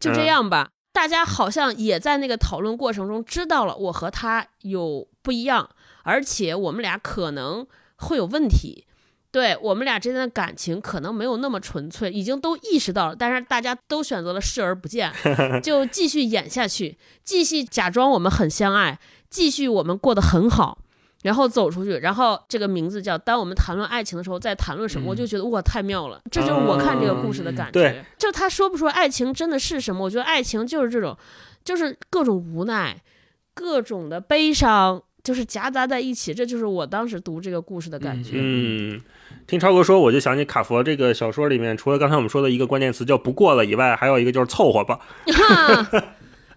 [0.00, 0.70] 就这样吧。
[0.92, 5.68] 大家好像也在那个讨论过程中知道了我和他有不一样，
[6.04, 8.86] 而且我们俩可能会有问题。
[9.34, 15.12] 对我们俩之间的感情可能没有那么纯粹，已经都意识到了，但是大家都选择了视而不见，
[15.60, 18.96] 就继续演下去，继续假装我们很相爱，
[19.28, 20.78] 继续我们过得很好，
[21.24, 27.72] 然后走出去，然后这个名字叫“当我们谈论爱情的时候，在谈论什么”，我就觉得哇，太妙了，这就是我看这个故事的感觉。
[27.72, 31.18] 对就他说不出爱情真的是什么，我觉得爱情就是这种，
[31.64, 33.02] 就是各种无奈，
[33.52, 35.02] 各种的悲伤。
[35.24, 38.32] 就是夹杂在一起，这就是我当时读这个故事的感觉。
[38.34, 39.00] 嗯，
[39.46, 45.00] 听超哥说，我就想起卡佛这个小说里面，除了刚才我们说的一个关键词叫“不过了”以外，还有一个就是凑合吧。
[45.32, 46.04] 哈，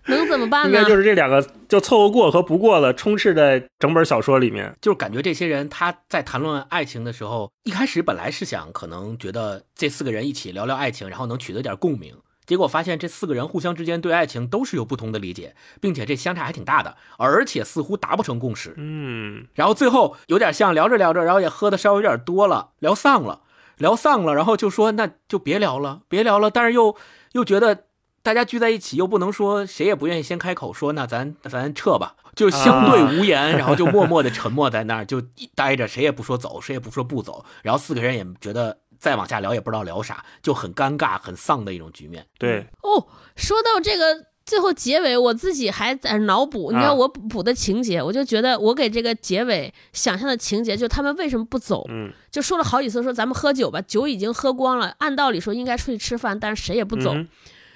[0.08, 0.78] 能怎么办呢？
[0.78, 4.76] 应该就是这两个，就凑合过和不过了，充斥在整本小说里面。
[4.82, 12.14] 就是感觉这些人他在谈论爱情的时候，一开始本来是想可能觉得这四个人一起聊聊爱情，然后能取得点共鸣。
[12.48, 18.74] 结果发现这四个人互相之间对爱情都是有不同的理解，并且这相差还挺大的，而且似乎达不成共识。
[18.78, 23.42] 嗯，然后最后有点像聊着聊着，然后也喝的稍微有点多了，聊丧了，
[23.78, 26.50] 聊丧了，然后就说那就别聊了，别聊了。
[26.50, 26.96] 但是又
[27.34, 27.84] 又觉得
[28.24, 37.46] 大家聚在一起，又不能说谁也不愿意先开口说那咱咱撤吧，就相对 无言，然后就默默的沉默在那儿，就一待着，谁也不说走，谁也不说不走。
[37.62, 42.26] 然后四个人也觉得再往下聊也不知道聊啥，就很尴尬、很丧的一种局面。
[42.38, 57.14] 对，哦，说到这个最后结尾，我自己还在脑补，你知道啊我补补的情节，我就觉得我给这个结尾想象的情节，就他们为什么不走，嗯，就说了好几次说咱们喝酒吧，酒已经喝光了，按道理说应该出去吃饭，但是谁也不走。
[57.14, 57.28] 嗯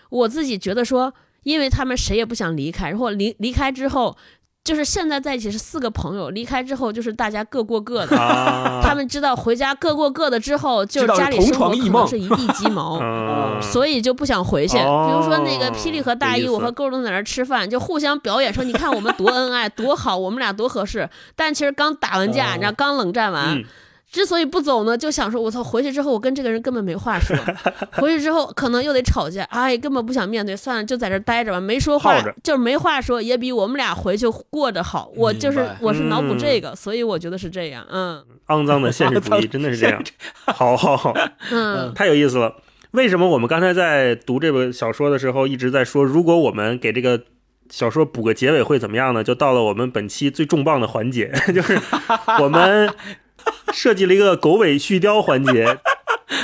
[0.10, 4.18] 我自己觉得说，因为他们谁也不想离开，然后离离开之后。
[4.64, 8.16] 就是现在在一起是四个朋友，离开之后就是大家各过各的。
[8.18, 13.00] 啊， 他们知道回家各过各的之后，就家里生活可能是一地鸡毛。
[13.02, 14.78] 嗯，所以就不想回去。
[14.78, 21.10] 哦比如说那个霹雳和大一，有意思我和勾都在那儿吃饭，就互相表演说，你看我们多恩爱， 多好，我们俩多合适。
[21.36, 23.58] 但其实刚打完架，哦你知道，刚冷战完。
[23.58, 23.64] 嗯
[24.12, 27.34] 之所以不走呢，就想说，我操，回去之后我跟这个人根本没话说，
[27.94, 35.10] 回去之后可能又得吵架，哎，根本不想面对，算了，就在这待着吧，没说话，就是没话说，也比我们俩回去过着好。
[35.16, 40.04] 我就是我是脑补这嗯个，所以我觉得是这样，嗯肮脏的现实主义真的是这样。
[40.46, 41.14] 好好好，
[41.50, 42.56] 嗯太有意思了。
[42.92, 47.24] 为什么我们刚才在读这本小说的时候一直在说，如果我们给这个
[47.70, 49.24] 小说补个结尾会怎么样呢？
[49.24, 51.80] 就到了我们本期最重磅的环节， 就是
[52.42, 52.94] 我们
[53.74, 55.78] 设计了一个狗尾续貂环节。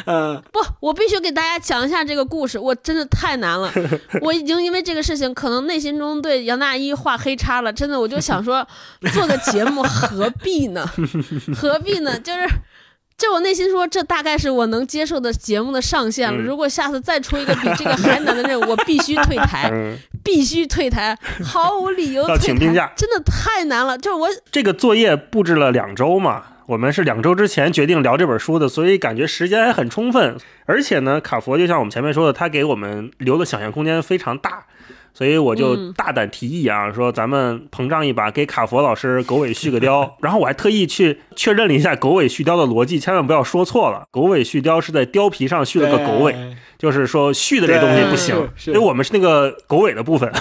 [0.05, 3.71] 嗯， 不，我必须给大家讲一下这个故事，我真的太难了。
[4.21, 7.71] 我已经因为这个事情，可能内心中对杨大一画黑叉了。
[7.71, 8.67] 真的，我就想说，
[9.13, 10.89] 做个节目何必呢？
[11.55, 12.19] 何必呢？
[12.19, 12.47] 就是。
[13.17, 16.39] 就我内心说，这大概是我能接受的节目的上限了。
[16.39, 23.97] 嗯如果下次再出一个比这个还难的任务，我必须退台，嗯，必须退台，毫无理由要退台请病假，真的太难了。
[23.97, 30.35] 就是我这个作业布置了两周嘛，我们是两周之前决定聊这本书的，所以感觉时间还很充分。
[30.65, 34.65] 而且呢，卡佛就像我们前面说的，他给我们留的想象空间非常大，
[35.13, 40.11] 所以我就嗯大胆提议啊，说咱们膨胀一把，给卡佛老师狗尾续个貂。
[40.21, 46.35] 然后我还特意去确认了一下狗尾续貂的逻辑，千万不要说错了，狗尾续貂是在貂皮上续了个狗尾。
[46.77, 50.31] 对，就是说续的这东西不行，对是是所以我们是那个狗尾的部分。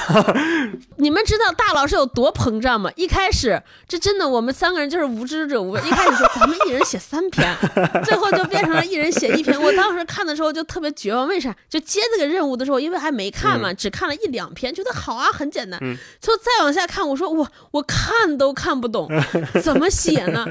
[0.99, 2.91] 你们知道大老师有多膨胀吗？
[2.97, 7.57] 一开始这真的我们三个人就是无知者无畏，一开始说咱们一人写三篇，
[8.05, 9.61] 最后就变成了一人写一篇。
[9.61, 11.55] 我当时看的时候就特别绝望，为啥？
[11.69, 15.79] 就接这个任务的时候，因为还没看嘛，只看了一两篇，觉得好啊，很简单。
[15.83, 19.09] 嗯就再往下看，我说我我看都看不懂，
[19.63, 20.45] 怎么写呢？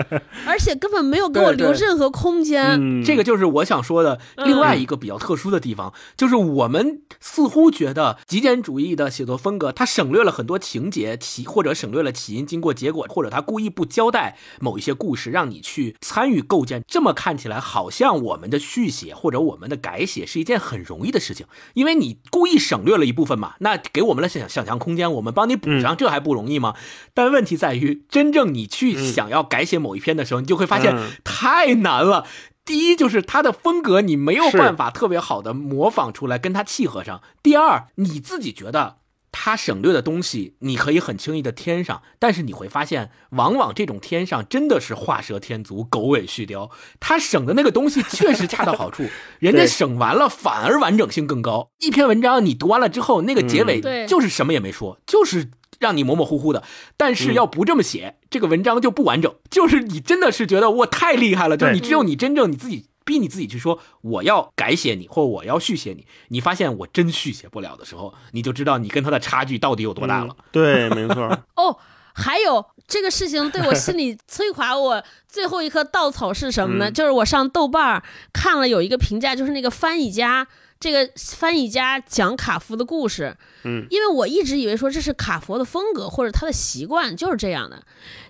[0.48, 2.66] 而且根本没有给我留任何空间。
[2.80, 16.84] 嗯，这个就是我想说的嗯另外一个比较特殊的地方，就是我们似乎觉得极简主义的写作风格，它省略了很多情节起，或者省略了起因、经过、结果，或者他故意不交代某一些故事，让你去参与构建。
[16.88, 26.76] 这么看起来，好像我们的续写或者我们的改写是一件很容易的事情，因为你故意省略了一部分嘛，那给我们的想想象空间，我们帮你补上，这还不容易吗？
[27.14, 32.26] 但问题在于，真正你去想要改写某一篇的时候，你就会发现嗯太难了。
[32.66, 37.22] 第一就是他的风格，你没有办法特别好的模仿出来，跟他契合上。
[37.44, 38.98] 第二，你自己觉得
[39.32, 46.72] 他省略的东西，你可以很轻易的添上，但是你会发现，往往这种添上真的是画蛇添足、狗尾续貂。
[47.00, 49.04] 他省的那个东西确实恰到好处，
[49.38, 51.70] 人家省完了反而完整性更高。
[51.80, 55.52] 一篇文章你读完了之后，那个结尾就是什么也没说，就是。
[55.80, 56.64] 让你模模糊糊的，
[56.98, 59.34] 但是要不这么写，这个文章就不完整。
[59.50, 70.36] 就是你真的是觉得我太厉害了，就是你只有你真正你自己逼你自己去说我要改写你，或我要续写你，你发现我真续写不了的时候，你就知道你跟他的差距到底有多大了。
[70.38, 71.24] 嗯对，没错。
[71.56, 71.78] 哦，
[72.14, 76.90] 还有这个事情对我心里摧垮我最后一颗稻草是什么呢？
[76.90, 78.02] 嗯就是我上豆瓣
[78.34, 80.48] 看了有一个评价，就是那个翻译家。
[80.80, 87.82] 这个翻译家讲卡夫的故事，嗯，因为我一直以为说这是卡佛的风格或者他的习惯就是这样的，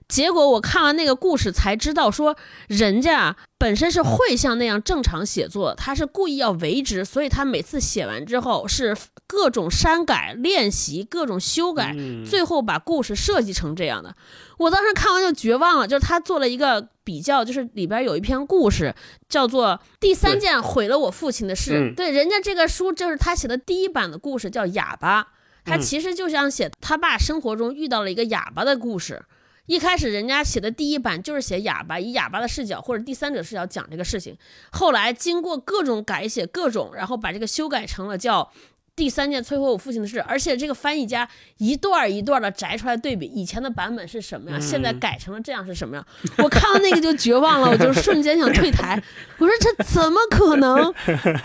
[0.08, 2.38] 结果我看完那个故事才知道说，
[2.68, 8.96] 人家本身是会像那样正常写作，他是故意要为之，所以他每次写完之后是
[9.26, 14.16] 各种删改、练习、各种修改，嗯最后把故事设计成这样的。
[14.58, 18.94] 我当时看完就绝望了，就是他做了一个比较，就是里边有一篇故事
[19.28, 21.72] 叫做《第三件毁了我父亲的事》。
[21.76, 25.24] 嗯对，人家这个书就是他写的第一版的故事，叫《哑巴》，
[25.66, 29.24] 他嗯其实就想写他爸生活中遇到了一个哑巴的故事。
[29.66, 34.38] 一开始人家写的第一版就是写哑巴，以哑巴的视角或者第三者视角讲这个事情。
[34.72, 38.52] 后来经过各种改写，各种，然后把这个修改成了叫
[38.96, 41.28] 第三件摧毁我父亲的事，而且这个翻译家
[41.58, 46.06] 一段一段的摘出来对比，以前的版本是什么样，现在改成了这样是什么样。
[46.38, 49.02] 我看到那个就绝望了，我就瞬间想退台。
[49.38, 50.94] 我说这怎么可能？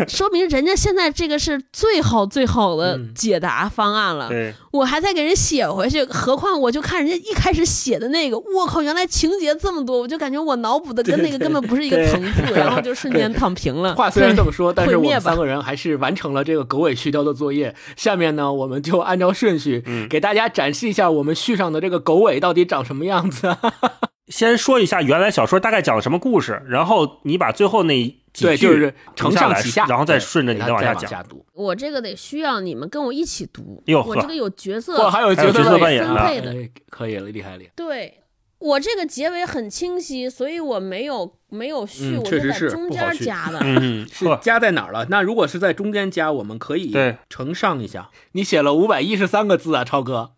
[0.09, 4.29] 说明人家现在这个是最好最好的解答方案了。
[4.29, 13.97] 对，我还在给人写回去，何况我就看人家一开始写的那个，我靠，原来情节这么多，我就感觉我脑补的跟那个根本不是一个 层次，然后就瞬间躺平了。
[13.97, 17.75] 话虽然这么说，但是我们 三个人还是完成了这个狗尾续貂的作业。
[17.97, 23.57] 下面呢，我们就按照顺序嗯给大家展示一下我们续上的这个狗尾到底长什么样子。
[24.29, 28.01] 先说一下原来小说大概讲了什么故事，然后你把最后那
[28.33, 31.11] 几对，句就是承上启下，然后再顺着你再再往下讲。
[31.11, 31.45] 下读。
[31.53, 36.53] 我这个得需要你们跟我一起读，哟呵我这个有角色，嚯，还有角色扮演呢分配的。
[36.53, 37.73] 哎可以了，厉害厉害。
[37.75, 38.20] 对
[38.61, 43.59] 我这个结尾很清晰，所以我没有没有续，嗯我就在确实是中间不好续加的。
[43.65, 45.07] 嗯，是加在哪儿了？
[45.11, 48.11] 那如果是在中间加，我们可以对乘上一下。
[48.33, 50.33] 你写了五百一十三个字啊，超哥。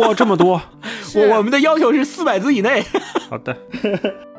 [0.00, 0.60] 哇，这么多，
[1.14, 2.84] 我我们的要求是四百字以内。
[3.30, 3.56] 好的。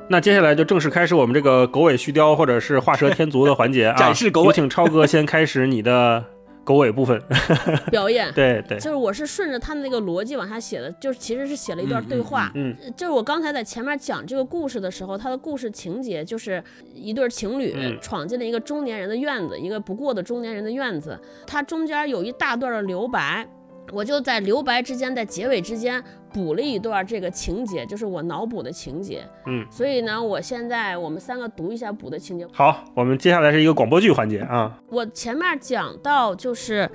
[0.10, 3.95] 那接下来就正式开始我们这个狗尾续貂或者是画蛇添足的环节啊！
[3.95, 6.26] 展示狗尾有请超哥先开始你的
[6.64, 7.22] 狗尾部分。
[7.91, 8.32] 表演。
[8.34, 12.51] 对对，就是我是顺着他的那个逻辑往下写的，就是其实是写了一段对话。
[12.55, 21.20] 嗯呃就是我刚才在前面讲这个故事的时候，他的故事情节就是一对情侣嗯闯进了一个中年人的院子，一个不过的中年人的院子。
[21.45, 23.47] 它中间有一大段的留白，
[23.91, 26.01] 我就在留白之间，在结尾之间
[26.34, 29.23] 补了一段这个情节，就是我脑补的情节。
[29.45, 32.47] 嗯，所以呢，我现在我们三个读一下补的情节。
[32.51, 34.75] 好，我们接下来是一个广播剧环节啊。
[34.89, 36.89] 我前面讲到就是，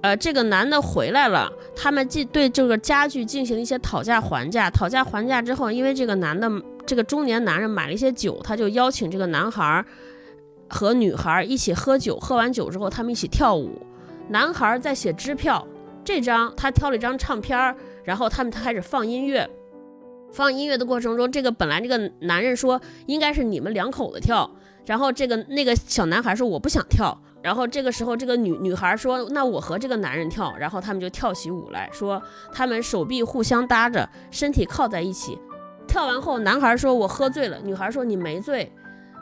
[0.00, 6.50] 呃，这个男的回来了，他们进对这个家具进行了一些讨价还价，讨价还价之后，因为这个男的
[6.84, 9.86] 这个中年男人买了一些酒，他就邀请这个男孩儿
[10.68, 13.80] 和女孩儿一起喝酒，喝完酒之后他们一起跳舞，
[14.28, 15.66] 男孩儿在写支票，
[16.04, 19.48] 这张他挑了一张唱片儿，然后他们开始放音乐。
[20.32, 24.48] 放音乐的过程中，这个本来这个男人说应该是你们两口子跳，
[24.86, 32.22] 然后这个那个小男孩说我不想跳，然后这个时候这个女女孩说那我和这个男人跳，然后他们就跳起舞来，说
[32.52, 35.36] 他们手臂互相搭着，身体靠在一起。
[35.88, 38.72] 跳完后，男孩说我喝醉了，女孩说你没醉。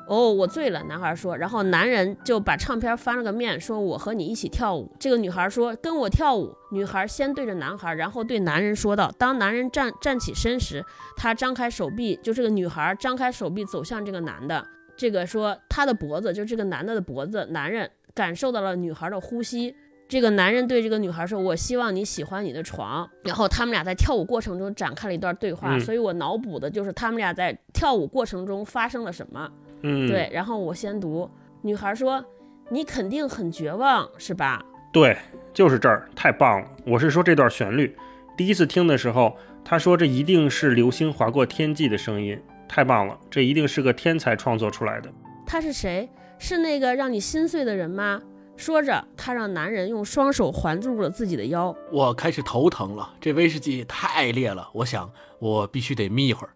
[0.09, 0.83] 哦，我醉了。
[0.85, 4.91] 男孩说，然后男人就把唱片翻了个面，说我和你一起跳舞。
[4.99, 6.53] 这个女孩说跟我跳舞。
[6.73, 9.13] 女孩先对着男孩，然后对男人说道。
[9.19, 10.85] 当男人站站起身时，
[11.17, 14.67] 他张开手臂，就这个女孩张开手臂走向这个男的。
[14.97, 17.47] 这个说他的脖子，就这个男的的脖子。
[17.51, 19.75] 男人感受到了女孩的呼吸。
[20.09, 29.47] 这个男人对这个女孩说：“我希望你喜欢你的床。”然后他们俩在跳舞过程中展开了一段对话，所以我脑补的就是他们俩在跳舞过程中发生了什么。
[29.83, 30.29] 嗯，对。
[30.33, 31.31] 然后我先读，
[31.63, 32.25] 女孩说
[32.71, 35.17] ：“你肯定很绝望，是吧？”对，
[35.53, 36.71] 就是这儿，太棒了。
[36.87, 37.95] 我是说这段旋律，
[38.37, 45.11] 第一次听的时候，他说这一定是流星划过天际的声音，太棒了，这一定是个天才创作出来的。
[45.47, 46.09] 他是谁？
[46.39, 48.23] 是那个让你心碎的人吗？
[48.57, 51.77] 说着，他让男人用双手环住了自己的腰。
[51.93, 56.55] 我开始头疼了，这威士忌太烈了，我想我必须得眯一会儿。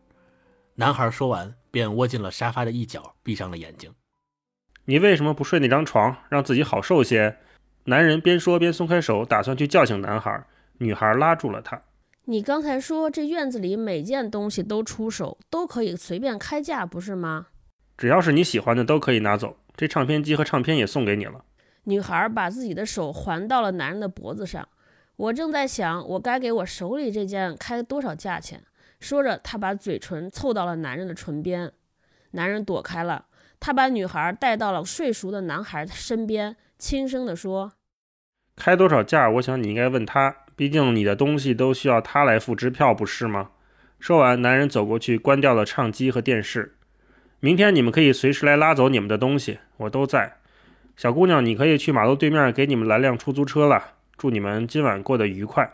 [0.75, 3.93] 男孩说完，便窝进了沙发的一角，闭上了眼睛。
[4.85, 7.39] 你为什么不睡那张床，让自己好受些？
[7.85, 10.45] 男人边说边松开手，打算去叫醒男孩。
[10.79, 11.83] 女孩拉住了他。
[12.27, 17.47] 你刚才说这院子里每件东西都出手，都可以随便开价，不是吗？
[17.97, 19.57] 只要是你喜欢的，都可以拿走。
[19.77, 21.45] 这唱片机和唱片也送给你了。
[21.85, 24.69] 女孩把自己的手环到了男人的脖子上。
[25.17, 28.63] 我正在想，我该给我手里这件开多少价钱。
[29.03, 31.73] 说着，他把嘴唇凑到了男人的唇边。
[32.31, 33.27] 男人躲开了。
[33.59, 37.73] 他把女孩带到了睡熟的男孩身边，轻声地说
[38.57, 39.29] ：“开多少价？
[39.29, 40.37] 我想你应该问他。
[40.55, 43.51] 毕竟你的东西都需要他来付支票，不是吗？”
[43.99, 46.77] 说完，男人走过去，关掉了唱机和电视。
[47.41, 50.39] 明天你们可以随时来拉走你们的东西，我都在。
[50.97, 53.95] 小姑娘，你可以去马路对面给你们拦辆出租车了。
[54.17, 55.69] 祝你们今晚过得愉快。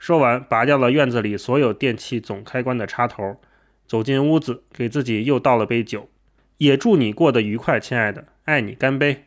[0.00, 3.38] 说完，拔掉了院子里所有电器总开关的插头，
[3.86, 6.08] 走进屋子，给自己又倒了杯酒。
[6.56, 9.26] 也祝你过得愉快，亲爱的，爱你，干杯。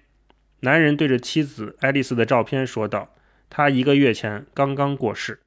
[0.62, 3.14] 男人对着妻子爱丽丝的照片说道
[3.50, 5.40] ：“他一个月前刚刚过世。”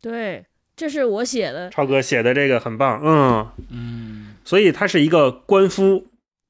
[0.00, 0.46] 对，
[0.76, 1.68] 这是我写的。
[1.70, 6.06] 超哥写的这个很棒，嗯嗯，所以他是一个官夫。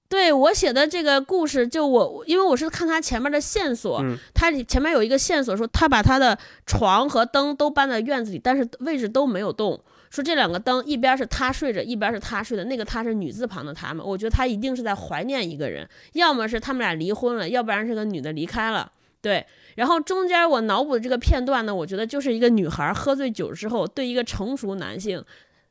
[0.08, 4.02] 对我写的这个故事，就我，因为我是看他前面的线索，
[4.32, 9.78] 他前面有一个线索说他把他的床和灯都搬在院子里，但是位置都没有动。
[10.08, 14.02] 说这两个灯一边是他睡着，一边是他睡的，那个他是女字旁的他们。
[14.02, 18.90] 我觉得他一定是在怀念一个人，要么是他们俩离婚了，要不然是个女的离开了。
[19.20, 19.44] 对，
[19.74, 25.22] 然后中间我脑补的这个片段呢，我觉得就是一个女孩喝醉酒之后对一个成熟男性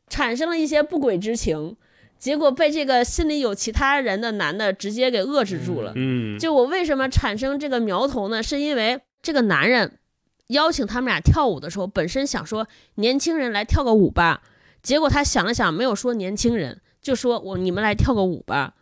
[0.07, 1.75] 产生了一些不轨之情。
[2.19, 5.93] 结果被这个心里有其他人的男的直接给遏制住了。
[5.95, 8.41] 嗯，就我为什么产生这个苗头呢？
[8.41, 9.99] 是因为这个男人
[10.47, 14.41] 邀请他们俩跳舞的时候，本身想说年轻人来跳个舞吧，
[14.81, 18.73] 结果他想了想，没有说年轻人，就说我你们来跳个舞吧。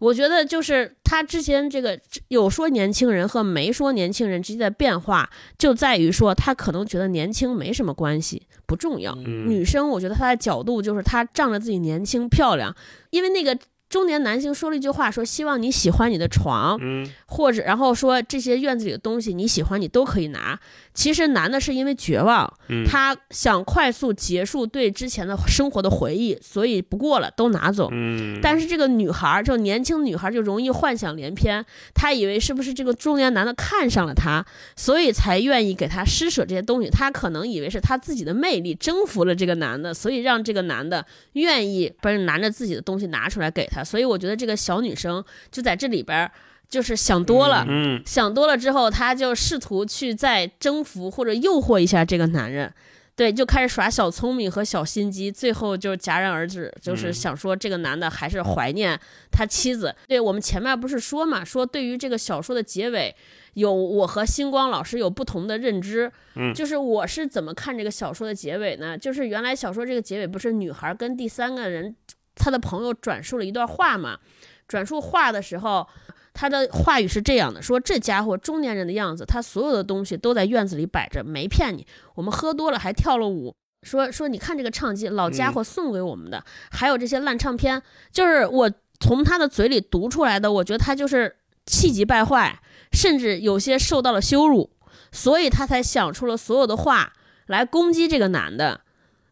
[0.00, 9.14] 我觉得就是他之前这个有说年轻人和没说年轻人之间的变化，就在于说他可能觉得年轻没什么关系，不重要。
[9.14, 12.74] 女生，我觉得她的角度就是她仗着自己年轻漂亮，
[13.10, 13.58] 因为那个。
[13.94, 20.58] 中年男性说了一句话，说希望你喜欢你的床，嗯，或者然后说这些院子里的东西你喜欢你都可以拿。
[20.92, 22.52] 其实男的是因为绝望，
[22.88, 27.88] 他想快速结束对之前的生活的回忆，所以不过了都拿走。
[27.92, 31.64] 嗯，但是这个女孩就年轻女孩就容易幻想连篇，
[31.94, 36.90] 她以为是不是这个中年男的看上了她，所以才愿意给她施舍这些东西。
[36.90, 43.83] 她可能以为是她自己的魅力征服了这个男的，所以让这个男的愿意不是拿着自己的东西拿出来给她。
[43.84, 46.30] 所以我觉得这个小女生就在这里边，
[46.68, 52.72] 就是想多了，嗯，想多了之后，她就试图去再征服或者诱惑一下这个男人，
[53.14, 58.98] 对，就开始耍小聪明和小心机，最后就戛然而止，就是想说这个男的还是怀念
[59.30, 59.94] 他妻子。
[60.08, 63.14] 对我们前面不是说嘛，说对于这个小说的结尾，
[63.52, 68.98] 有我和星光老师有不同的认知，嗯，就是我是怎么看这个小说的结尾呢？
[68.98, 71.94] 就是原来小说这个结尾不是女孩跟第三个人。
[72.34, 74.18] 他的朋友转述了一段话嘛？
[74.66, 75.86] 转述话的时候，
[76.32, 81.86] 他的话语是这样的：说这家伙中年人的样子，他所有的东西都在院子里摆着，没骗你。
[82.14, 83.54] 我们喝多了还跳了舞。
[83.82, 90.50] 说说你看这个唱机，老家伙送给我们的，还有这些烂唱片，就是我从他的嘴里读出来的。
[90.50, 92.58] 我觉得他就是气急败坏，
[92.92, 94.70] 甚至有些受到了羞辱，
[95.12, 97.12] 所以他才想出了所有的话
[97.46, 98.80] 来攻击这个男的。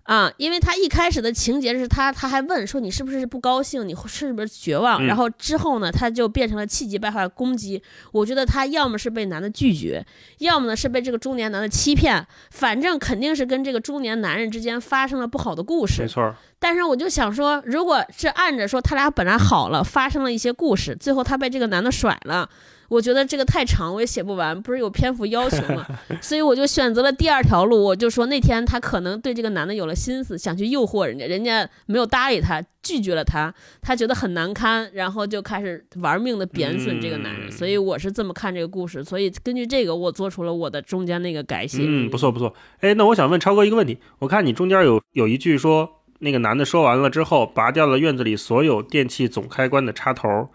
[0.05, 5.01] 啊，因为他一开始的情节是他他还问说你是不是不高兴，你是不是绝望？
[5.01, 7.81] 嗯然后之后呢，他就变成了气急败坏攻击。
[8.11, 10.05] 我觉得他要么是被男的拒绝，
[10.39, 16.09] 要么呢是被这个中年男的欺骗，反正肯定是跟这个中年男人之间发生了不好的故事没。
[16.09, 22.49] 错，但是我就想说，如果是按着说他俩本来好了，发生了一些故事，最后他被这个男的甩了，
[22.93, 25.87] 我觉得这个太长，我也写不完，不是有篇幅要求吗？
[26.21, 37.49] 所以我就选择了第二条路，我就说那天他可能对这个男的有了心思，想去诱惑人家，人家没有搭理他，拒绝了他，他觉得很难堪，然后就开始玩命的贬损这个男人。
[37.49, 41.83] 嗯所以我是这么看这个故事，所以根据这个，我做出了我的中间那个改写。
[41.87, 42.53] 嗯，不错不错。
[42.81, 50.49] 哎，那我想问超哥一个问题，我看你中间有有一句说，那个男的说完了之后，拔掉了院子里所有电器总开关的插头，嗯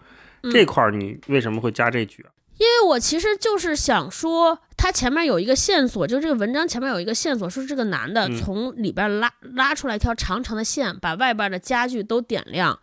[0.50, 2.30] 这块儿你为什么会加这句啊？
[2.58, 12.78] 因为我其实就是想说，他前面有一个线索，就这个文章前面有一个线索，说这个男的嗯从里边拉、拉出来一条长长的线，把外边的家具都点亮。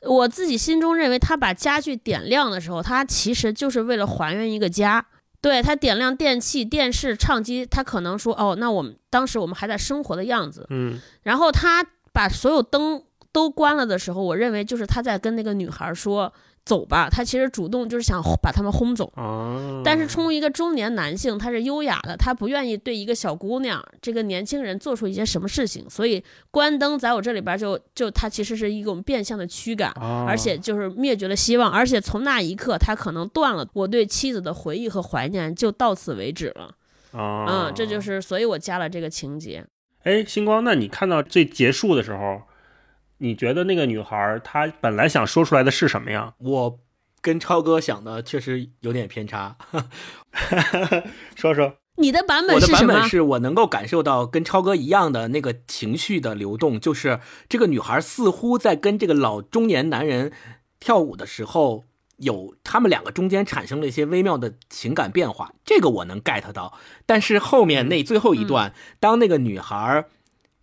[0.00, 5.04] 我自己心中认为，他把家具点亮的时候，他其实就是为了还原一个家。
[5.40, 11.84] 对他点亮电器、电视、唱机，他可能说：“哦，那我们当时我们还在生活的样子。”嗯然后他
[12.14, 16.32] 把所有灯都关了的时候，我认为就是他在跟那个女孩说
[16.64, 17.08] 走吧。
[17.10, 19.12] 他其实主动就是想把他们轰走。
[19.16, 29.90] 哦，但是冲一个中年男性，他是优雅的，他不愿意对一个小姑娘、这个年轻人做出一些什么事情，所以关灯在我这里边就就他其实是一种变相的驱赶。
[29.92, 36.74] 哦而且就是灭绝了希望，而且从那一刻，他可能断了我对妻子的回忆和怀念，就到此为止了。
[37.12, 39.64] 啊，嗯，这就是，所以我加了这个情节。
[40.02, 42.42] 哎，星光，那你看到最结束的时候，
[43.18, 46.34] 你觉得那个女孩她本来想说出来的是什么呀？
[46.38, 46.78] 我
[47.20, 49.56] 跟超哥想的确实有点偏差。
[51.36, 51.76] 说说。
[51.96, 52.92] 你的版本我的是什么？
[52.92, 60.32] 版本是我能够感受到跟超哥一样的那个情绪的流动，就是这个女孩似乎在跟这个老中年男人
[60.80, 61.84] 跳舞的时候，
[62.16, 66.76] 有他们两个中间产生了一些微妙的情感变化，这个我能 get 到。
[67.06, 70.04] 但是后面那最后一段，当那个女孩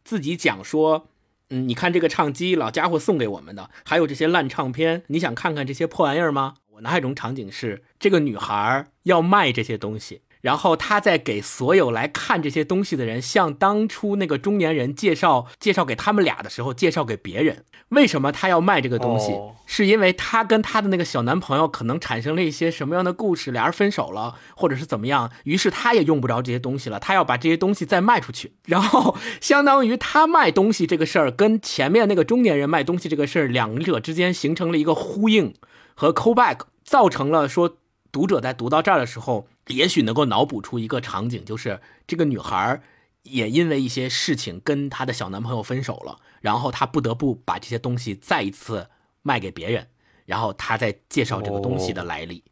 [0.03, 1.07] 自己讲说。
[1.53, 6.55] 嗯，你看这个唱机，老家伙送给我们的，还有这些烂唱片，你想看看这些破玩意儿吗？
[6.71, 17.63] 我脑海中场景是这个女孩要卖这些东西，然后他在给所有来看这些东西的人，像当初那个中年人介绍介绍给他们俩的时候，介绍给别人。
[17.89, 19.31] 为什么他要卖这个东西？
[19.33, 35.53] 哦是因为他跟他的那个小男朋友可能产生了一些什么样的故事，俩人分手了，或者是怎么样，于是他也用不着这些东西了，他要把这些东西再卖出去， 然后相当于他卖东西这个事儿跟前面那个中年人卖东西这个事儿，两者之间形成了一个呼应
[35.95, 37.77] 和 callback，造成了说
[38.11, 42.81] 读者在读到这儿的时候，也许能够脑补出一个场景，就是这个女孩
[43.23, 48.87] 也因为一些事情跟她的小男朋友分手了，然后她不得不把这些东西再一次
[49.21, 49.87] 卖给别人，
[50.25, 52.43] 然后她再介绍这个东西的来历。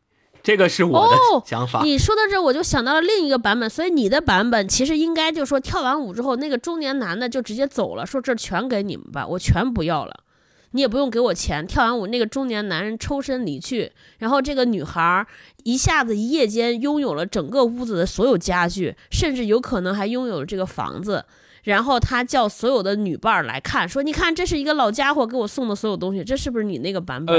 [0.41, 1.09] 这个是我哦
[1.41, 1.81] 的想法。
[1.83, 10.23] 你说到这，我就想到了另一个版本，所以你的版本其实应该就说跳完舞之后，那个中年男的就直接走了，说这全给你们吧，我全不要了，
[10.71, 11.65] 你也不用给我钱。
[11.65, 15.25] 跳完舞，那个中年男人抽身离去，然后这个女孩
[15.63, 21.25] 一下子一夜间拥有了整个屋子的所有家具，甚至有可能还拥有了这个房子。
[21.63, 27.35] 然后他叫所有的女伴儿来看，说：“你看，这是一个老家伙给我送的所有东西，这是不是你那个版本？”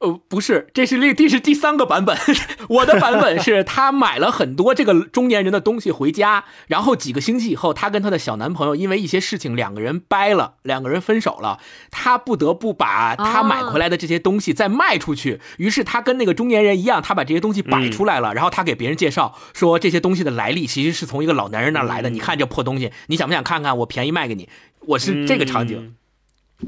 [0.00, 2.16] 呃，不是，这是另这是第三个版本。
[2.68, 11.58] 我的版本是他买了很多这个中年人的东西回家，然后几个星期以后，他跟他的小男朋友因为一些事情，两个人掰了，两个人分手了，
[11.90, 15.40] 他不得不把他买回来的这些东西再卖出去。
[15.56, 22.10] 于是他跟那个中年人一样，他把这些东西摆出来了，然后他给别人介绍说这些东西的来历其实是从一个老男人那儿来的。
[22.10, 23.76] 你看这破东西，你想不想看看？
[23.78, 24.48] 我便宜卖给你。
[24.86, 25.94] 我是这个场景。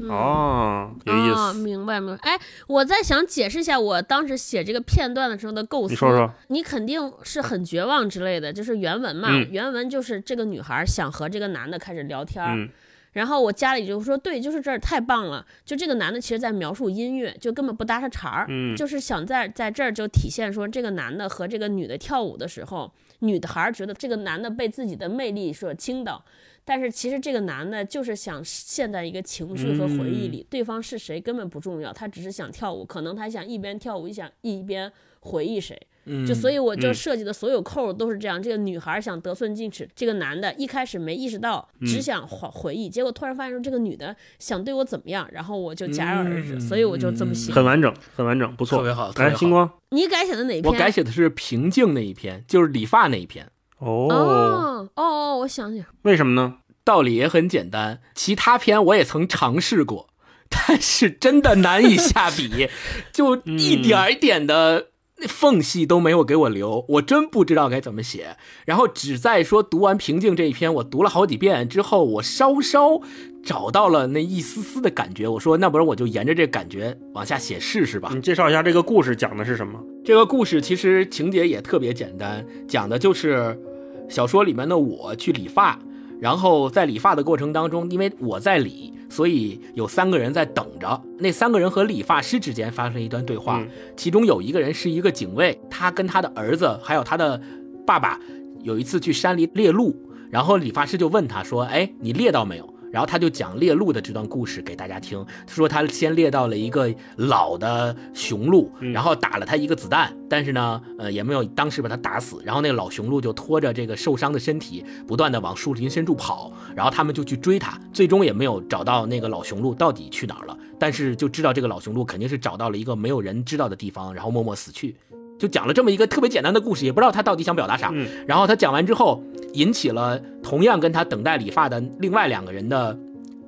[0.01, 1.59] 嗯哦，有意啊，思。
[1.59, 2.19] 明白明白。
[2.29, 5.93] 哎，我在想解释一下我当时写这个片段的时候的构思。
[5.93, 6.31] 你说说。
[6.47, 9.29] 你肯定是很绝望之类的，就是原文嘛。
[9.31, 12.69] 嗯原文就是这个女孩想和这个男的开始聊天
[13.13, 15.43] 然后我家里就说对，就是这儿太棒了。
[15.65, 26.23] 就这个男的其实在描述音乐，就根本不搭上茬儿，嗯就是想在在这儿就体现说这个男的和这个女的跳舞的时候，女孩儿觉得这个男的被自己的魅力所倾倒。
[26.67, 34.91] 但是其实这个男的就是想陷在一个情绪和回忆里，对方是谁根本不重要，他只是想跳舞，可能他想一边跳舞一想一边
[35.21, 38.43] 回忆谁，嗯，就所以我就嗯设计的所有扣都是这样。
[38.43, 47.53] 这个女孩想得寸进尺，这个男的一开始没意识到，嗯只想回回忆，结果突然发现说这个女的想对我怎么样，然后我就戛然而止，嗯所以我就这么写。
[47.53, 48.79] 很完整，很完整，不错。
[48.79, 49.69] 特别好特别星光。
[49.91, 50.65] 你改写的哪篇？
[50.65, 53.49] 我改写的是平静那一篇，就是理发那一篇。
[53.79, 56.55] 哦，哦哦哦，我想想，为什么呢？
[56.83, 60.07] 道理也很简单，其他篇我也曾尝试过，
[60.49, 62.69] 但是真的难以下笔，
[63.11, 64.87] 就一点一点的
[65.27, 68.37] 缝隙都没有给我留，我真不知道该怎么写。
[68.65, 73.01] 然后只在说读完《平静》这一篇，我读了好几遍之后，我稍稍
[73.43, 75.27] 找到了那一丝丝的感觉。
[75.27, 78.11] 我说，那不然我就沿着这感觉往下写试试吧。
[78.13, 79.81] 你介绍一下这个故事讲的是什么？
[80.05, 83.59] 这个故事其实情节也特别简单，讲的就是
[84.07, 85.79] 小说里面的我去理发。
[86.19, 91.01] 然后在理发的过程当中，因为我在理，所以有三个人在等着。
[91.19, 93.63] 那三个人和理发师之间发生一段对话，
[93.95, 97.39] 其中有一个人是一个警卫，他跟他的儿子还有他的
[97.85, 98.19] 爸爸
[98.63, 99.95] 有一次去山里猎鹿，
[100.29, 105.25] 然后理发师就问他说：“哎，你猎到没有？”然后他就讲猎鹿的这段故事给大家听。
[105.45, 112.41] 他说他先猎到了一个老的雄鹿，然后打了他一个子弹，但是呢，呃，也没有当时把他打死。
[112.43, 116.51] 然后那个老雄鹿就拖着这个受伤的身体，不断的往树林深处跑。
[116.75, 120.57] 然后他们就去追他，最终也没有找到那个老雄鹿到底去哪儿了。
[120.79, 124.95] 但是就知道这个老雄鹿肯定是找到了一个没有人知道的地方，然后默默死去。
[125.37, 127.93] 就讲了这么一个特别简单的故事，也不知道他到底想表达啥。
[128.25, 129.23] 然后他讲完之后，
[129.53, 132.97] 引起了同样跟他等待理发的另外两个人的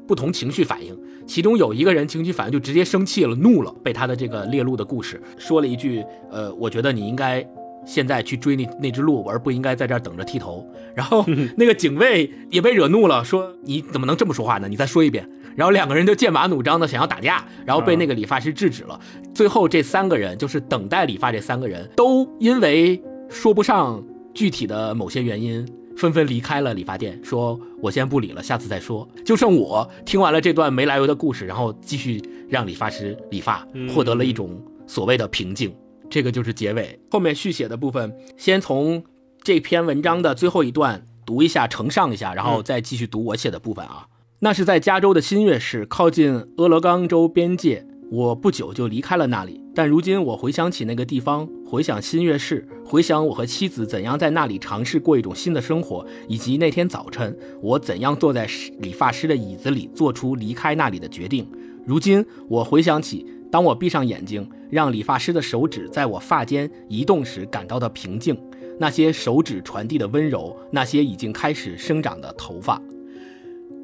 [0.08, 0.98] 不同情绪反应。
[1.26, 7.48] 其中有一个人情绪反应就直接生气了，怒了，被他的这个猎鹿的故事说了一句：“呃，我觉得你应该
[7.86, 11.24] 现在去追那那只鹿，而不应该在这儿等着剃头。”然后
[11.56, 14.68] 那个警卫也被惹怒了，说：“你怎么能这么说话呢？
[14.68, 15.30] 你再说一遍。”
[15.60, 18.98] 然后两个人就剑拔弩张的想要打架，然后被那个理发师制止了。
[19.34, 24.02] 最后这三个人就是等待理发，这三个人都因为说不上
[24.34, 29.06] 具体的某些原因，纷纷离开了理发店，说我先不理了，下次再说。
[29.26, 34.58] 就剩我听完了这段没来由的故事，然后继续让理发师理发，获得了一种
[34.88, 35.76] 所谓的平静。
[36.10, 39.04] 这个就是结尾，后面续写的部分，先从
[39.44, 44.08] 这篇文章的最后一段读一下，呈上一下，然后再继续读我写的部分啊。
[44.42, 47.86] 那是在加州的新月市，靠近俄勒冈州边界。
[48.10, 58.48] 我不久就离开了那里，但如今我回想起那个地方，回想新月市，回想我和妻子怎样在那里尝试过一种新的生活，以及那天早晨我怎样坐在
[58.80, 61.46] 理发师的椅子里做出离开那里的决定。
[61.86, 68.36] 如今我回想起，当我闭上眼睛，让理发师的手指在我发间移动时感到的平静，
[68.80, 72.82] 那些手指传递的温柔，那些已经开始生长的头发。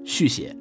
[0.06, 0.56] 续写：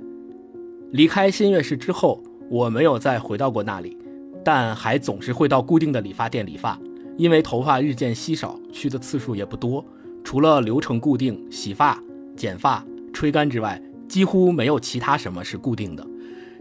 [0.90, 2.20] 离开新月市之后，
[2.51, 3.97] 我没有再回到过那里，
[4.42, 6.78] 但还总是会到固定的理发店理发。
[7.18, 9.84] 因为头发日渐稀少，去的次数也不多，
[10.24, 12.03] 除了流程固定、洗发、
[12.34, 16.05] 剪发、吹干之外，几乎没有其他什么是固定的。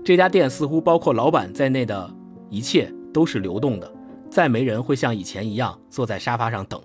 [0.03, 2.13] 这家店似乎包括老板在内的
[2.49, 3.91] 一切都是流动的，
[4.29, 6.79] 再没人会像以前一样坐在沙发上等。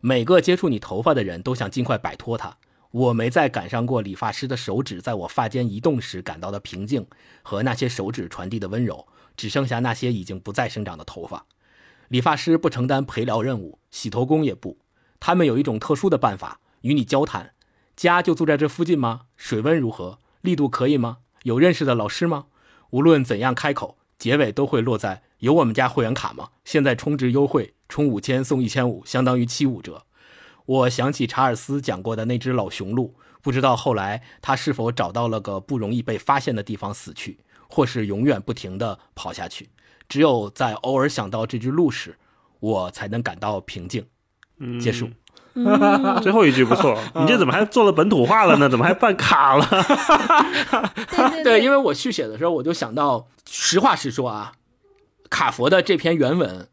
[0.00, 2.54] 每个接触你头发的人都想尽快摆脱它。
[2.96, 7.06] 我没再赶上过理发师的手指在我发间移动时感到的平静
[7.42, 11.44] 和那些手指传递的温柔，只剩下那些已经不再生长的头发。
[12.08, 14.78] 理发师不承担陪聊任务，洗头工也不。
[15.20, 17.52] 他们有一种特殊的办法与你交谈。
[17.94, 19.22] 家就住在这附近吗？
[19.36, 20.18] 水温如何？
[20.40, 21.18] 力度可以吗？
[21.42, 22.46] 有认识的老师吗？
[22.88, 26.48] 无论怎样开口，结尾都会落在有我们家会员卡吗？
[26.64, 30.06] 现在充值优惠，充五千送一千五，相当于七五折。
[30.66, 37.38] 我想起查尔斯讲过的那只老雄鹿，不知道后来他是否找到了个不容易被发现的地方死去，
[37.68, 39.70] 或是永远不停地跑下去。
[40.08, 42.18] 只有在偶尔想到这只鹿时，
[42.60, 44.04] 我才能感到平静。
[44.80, 45.08] 结束。
[46.22, 48.68] 最后一句不错，你这怎么还做了本土化了呢？
[48.68, 49.66] 怎么还办卡了？
[51.42, 54.52] 对，因为我续写的时候，我就想到，实话实说啊，
[55.30, 56.68] 卡佛的这篇原文。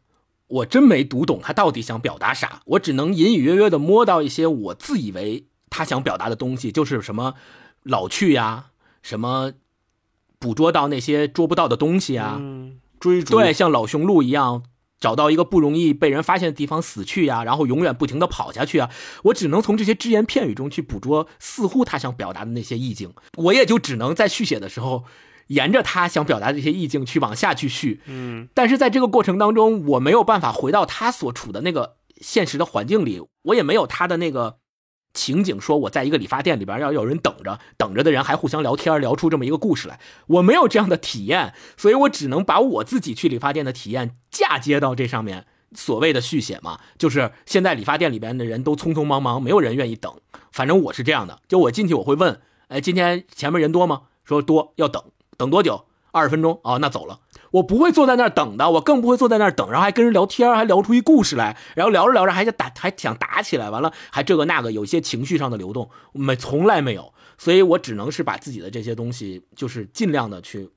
[0.46, 7.34] 我真没读懂他到底想表达啥，我只能隐隐约约的摸到一些我自以为他想表达的东西，就是什么
[7.82, 8.66] 老去呀，
[9.02, 9.52] 什么
[10.38, 12.40] 捕捉到那些捉不到的东西啊，
[13.00, 14.64] 追逐，对，像老雄鹿一样
[15.00, 18.90] 找到一个不容易被人发现的地方死去呀，然后永远不停的跑下去啊，
[19.24, 25.04] 我只能从这些只言片语中去捕捉似乎他想表达的那些意境，我也就只能在续写的时候。
[25.48, 34.56] 沿着他想表达的这些意境去往下去续，嗯，但是在这个过程当中，我没有办法回到他所处的那个现实的环境里，我也没有他的那个
[35.12, 50.12] 情景，说我在一个理发店里边要有人等着，等着的人还互相聊天，聊出这么一个故事来，我没有这样的体验，所以我只能把我自己去理发店的体验嫁接到这上面，所谓的续写嘛，就是现在理发店里边的人都匆匆忙忙，没有人愿意等，
[50.50, 54.02] 反正我是这样的，就我进去我会问，哎，今天前面人多吗？
[54.24, 55.02] 说多，要等。
[55.36, 55.86] 等多久？
[56.12, 57.18] 二十分钟啊，那走了。
[57.50, 67.12] 我不会坐在那儿等的，我更不会坐在那儿等，然后还跟人聊天，还聊出一故事来，然后聊着聊着还想打，还想打起来，完了还这个那个，有一些情绪上的流动，没从来没有。
[67.36, 70.70] 所以我只能是把自己的这些东西，就是尽量的去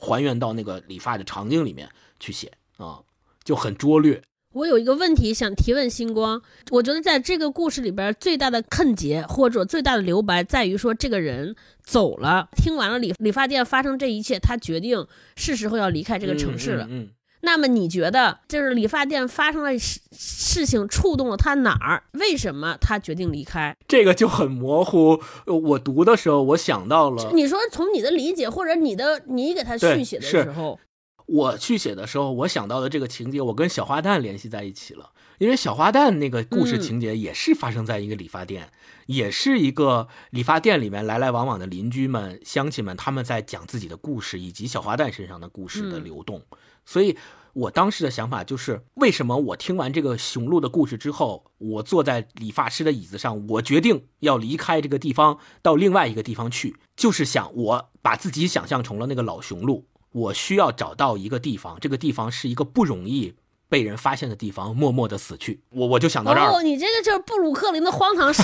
[0.00, 1.88] 还原到那个理发的场景里面
[2.18, 2.98] 去写啊，
[3.44, 4.20] 就很拙劣。
[4.52, 16.84] 我有一个问题想提问星光，我觉得在这个故事里边最大的坑结或者最大的留白在于说这个人走了，听完了理理发店发生这一切，他决定是时候要离开这个城市了。
[16.90, 17.08] 嗯，嗯
[17.44, 22.04] 那么你觉得，就是理发店发生了事事情触动了他哪儿？
[22.12, 23.74] 为什么他决定离开？
[23.88, 25.20] 这个就很模糊。
[25.46, 30.78] 呃我读的时候，我想到了，你说从你的理解或者你的你给他续写的时候，
[31.26, 35.10] 我去写的时候，我想到的这个情节，我跟小花旦联系在一起了。
[35.38, 38.70] 因为小花旦那个故事情节也是发生在一个理发店，
[39.06, 46.42] 也是一个理发店里面来来往往的邻居们、乡亲们，他们在讲自己的故事，以及小花旦身上的故事的流动。
[46.84, 47.16] 所以
[47.54, 63.34] 我当时的想法就是，为什么我听完这个雄鹿的故事之后，我坐在理发师的椅子上，我决定要离开这个地方，到另外一个地方去，就是想我把自己想象成了那个老雄鹿，我需要找到一个地方，这个地方是一个不容易
[63.68, 65.62] 被人发现的地方，默默的死去。
[65.70, 68.42] 我我就想到这儿你这个就是布鲁克林的荒唐事。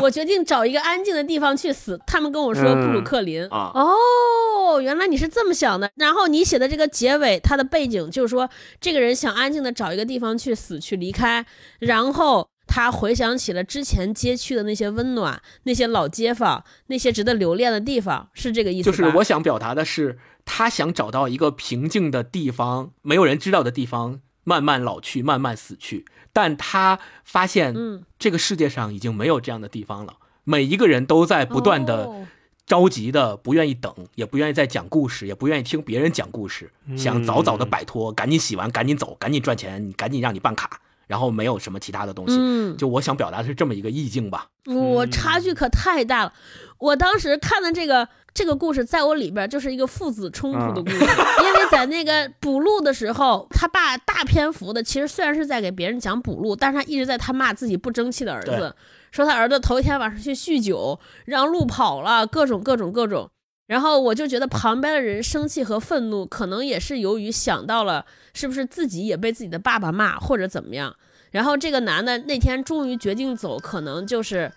[0.00, 2.00] 我决定找一个安静的地方去死。
[2.06, 3.44] 他们跟我说嗯布鲁克林。
[3.48, 5.90] 啊哦，原来你是这么想的。
[5.96, 8.48] 然后你写的这个结尾，它的背景就是说，
[8.80, 11.44] 这个人想安静的找一个地方去死去离开，
[11.80, 18.96] 然后他回想起了之前街区的那些温暖，那些老街坊，那些值得留恋的地方，是这个意思吧？
[18.96, 26.04] 就是我想表达的是，他想找到一个平静的地方，没有人知道的地方，慢慢老去，慢慢死去。
[26.32, 30.14] 但他发现，嗯，这个世界上已经没有这样的地方了。
[30.44, 32.26] 每一个人都在不断的哦
[32.66, 42.36] 着急的，不愿意等，也不愿意再讲故事，也不愿意听别人讲故事，想早早的摆脱，赶紧洗完，赶紧走，赶紧赚钱，你赶紧让你办卡，然后没有什么其他的东西。
[42.38, 44.46] 嗯，就我想表达的是这么一个意境吧。
[44.66, 46.32] 我差距可太大了。
[46.78, 58.76] 我当时看的这个这个故事，在我里边就是一个父子冲突的故事，因为在那个补录的时候，他爸大篇幅的其实虽然是在给别人讲补录，但是他一直在他骂自己不争气的儿子，
[59.10, 63.28] 说他儿子头一天晚上去酗酒，让路跑了，各种各种各种。
[63.66, 70.94] 然后我就觉得旁边的人生气和愤怒，可能也是由于想到了是不是自己也被自己的爸爸骂或者怎么样。
[71.30, 74.50] 然后这个男的那天终于决定走，可能就是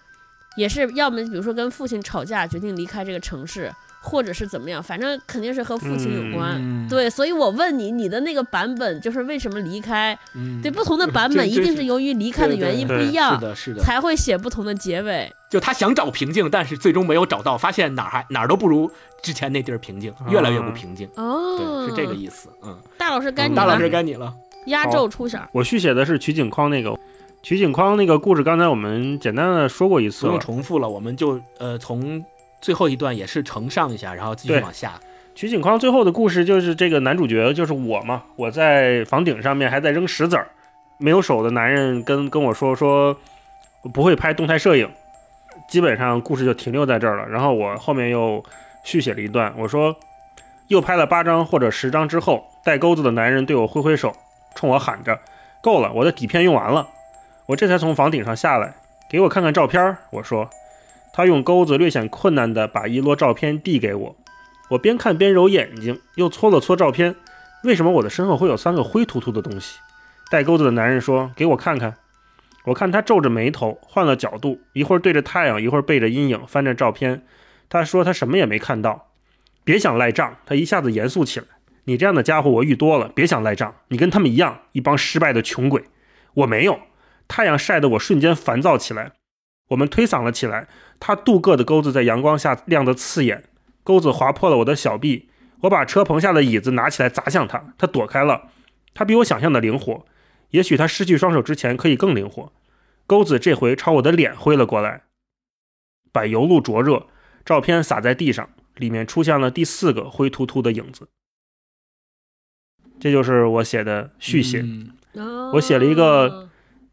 [0.55, 6.55] 也是要么比如说跟父亲吵架，决定离开这个城市，或者是怎么样，反正肯定是和父亲有关。
[6.57, 10.17] 嗯对，所以我问你，你的那个版本就是为什么离开？
[10.33, 13.81] 嗯对，不同的版本一定是由于离开的原因不一样是，的，是的。
[13.81, 15.31] 才会写不同的结尾。
[15.49, 18.89] 就他想找平静，但是最终没有找到，发现哪儿还哪儿都不如
[19.21, 21.09] 之前那地儿平静，越来越不平静。
[21.15, 22.49] 哦，对，是这个意思。
[22.63, 24.33] 嗯，大老师该你了大老，师该你了。
[24.65, 25.39] 压轴出色。
[25.51, 26.97] 我续写的是取景框那个，
[27.41, 30.39] 取景框那个故事，刚才我们简单的说过一次不用。
[30.39, 32.23] 重复了，我们就呃从
[32.59, 34.99] 最后一段也是承上一下，然后继续往下。
[35.33, 40.47] 取景框最后的故事就是这个男主角就是我嘛，我在房顶上面还在扔石子儿，
[40.97, 43.15] 没有手的男人跟跟我说说
[43.81, 44.87] 我不会拍动态摄影，
[45.69, 47.25] 基本上故事就停留在这儿了。
[47.27, 48.43] 然后我后面又
[48.83, 49.95] 续写了一段，我说
[50.67, 54.13] 又拍了八张或者十张之后，带钩子的男人对我挥挥手，
[54.55, 55.19] 冲我喊着
[55.61, 56.87] 够了，我的底片用完了。
[57.47, 58.75] 我这才从房顶上下来，
[59.09, 59.97] 给我看看照片。
[60.11, 60.49] 我说，
[61.13, 64.15] 他用钩子略显困难地把一摞照片递给我。
[64.69, 67.15] 我边看边揉眼睛，又搓了搓照片。
[67.63, 69.79] 为什么我的身后会有三个灰秃秃的东西？
[70.31, 71.95] 带钩子的男人说：“给我看看。”
[72.65, 77.23] 我看他皱着眉头，换了角度，一会儿对着太阳，一会儿背着阴影，翻着照片。
[77.67, 79.07] 他说他什么也没看到。
[79.63, 81.47] 别想赖账，他一下子严肃起来。
[81.85, 83.75] 你这样的家伙我遇多了，别想赖账。
[83.87, 85.83] 你跟他们一样，一帮失败的穷鬼。
[86.35, 86.79] 我没有。
[87.27, 89.13] 太阳晒得我瞬间烦躁起来。
[89.69, 90.67] 我们推搡了起来。
[90.99, 93.45] 他镀铬的钩子在阳光下亮得刺眼。
[93.83, 95.29] 钩子划破了我的小臂，
[95.61, 98.49] 我把车棚下的椅子拿起来砸向他，他躲开了。
[98.93, 100.05] 他比我想象的灵活，
[100.51, 102.51] 也许他失去双手之前可以更灵活。
[103.07, 105.03] 钩子这回朝我的脸挥了过来，
[106.11, 107.07] 把油路灼热，
[107.43, 111.07] 照片洒在地上，里面出现了第四个灰秃秃的影子。
[113.01, 116.47] 这就是我写的续写，嗯我写了一个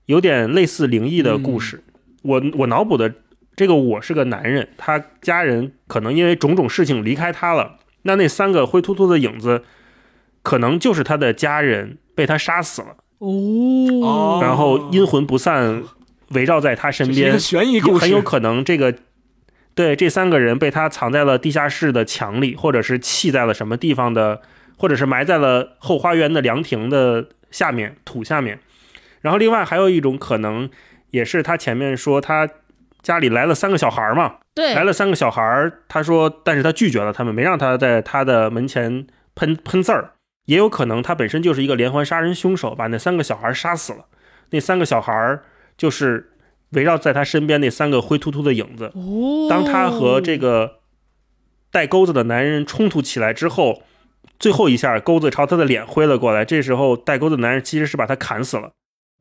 [0.06, 1.84] 有点类似灵异的故事。
[2.22, 3.14] 我我脑补的
[3.54, 7.76] 这个我是个男人，他家人可能因为种种事情离开他了。
[8.02, 9.62] 那那三个灰秃秃的影子，
[10.42, 15.82] 可能就是他的家人被他杀死了，哦，然后阴魂不散，
[16.30, 17.38] 围绕在他身边。
[17.38, 18.94] 悬疑故事，很有可能这个
[19.74, 24.40] 对这三个人被他藏在了地下室的墙里，或者是砌在了什么地方的，
[24.78, 28.58] 或者是埋在了后花园的凉亭的下面土下面。
[29.20, 30.70] 然后另外还有一种可能，
[31.10, 32.48] 也是他前面说他
[33.02, 40.12] 家里来了三个小孩儿嘛，对，来了三个小孩儿，他说，但是他拒绝了他们，没让他在他的门前喷喷字儿。
[40.46, 44.06] 也有可能他本身就是一个连环杀人凶手，把那三个小孩杀死了。
[44.50, 45.40] 那三个小孩
[45.76, 46.32] 就是
[46.70, 48.92] 围绕在他身边那三个灰秃秃的影子。
[48.94, 50.78] 哦，当他和这个
[51.70, 53.82] 带钩子的男人冲突起来之后，
[54.38, 56.44] 最后一下钩子朝他的脸挥了过来。
[56.44, 58.72] 这时候带钩子的男人其实是把他砍死了。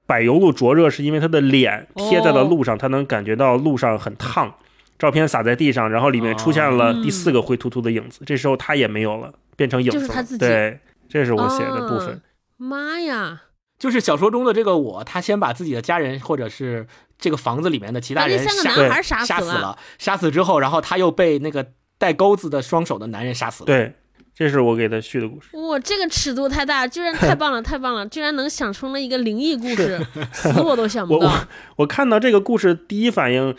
[0.06, 4.56] 柏油路灼热是因为他的脸贴在了路上，他能感觉到路上很烫。
[4.98, 8.22] 照片洒在地上，然后里面出现了第四个灰秃秃的影子。
[8.26, 10.02] 这时候他也没有了，变成影子了。
[10.02, 12.10] 就是他自己对，这是我写的部分。
[12.10, 12.20] 啊
[12.58, 13.44] 妈呀！
[13.78, 16.88] 就是小说中的这个我，他先把自己的家人或者是
[17.20, 21.68] 这个房子里面的其他人杀三个男孩杀死了杀死了，杀死之后，然后他又被那个
[22.00, 23.68] 带钩子的双手的男人杀死了。
[23.68, 23.94] 对，
[24.38, 25.48] 这是我给他续的故事。
[25.58, 28.06] 哇，这个尺度太大，居然太棒了， 太棒了！
[28.06, 30.00] 居然能想出了一个灵异故事，
[30.32, 31.26] 死我都想不到。
[31.26, 33.56] 我我我看到这个故事，第一反应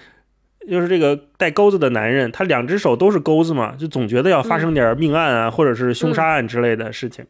[0.70, 7.26] 就是这个带钩子的男人，他两只手都是钩子嘛，就总觉得要发生点命案啊，或者是凶杀案之类的事情，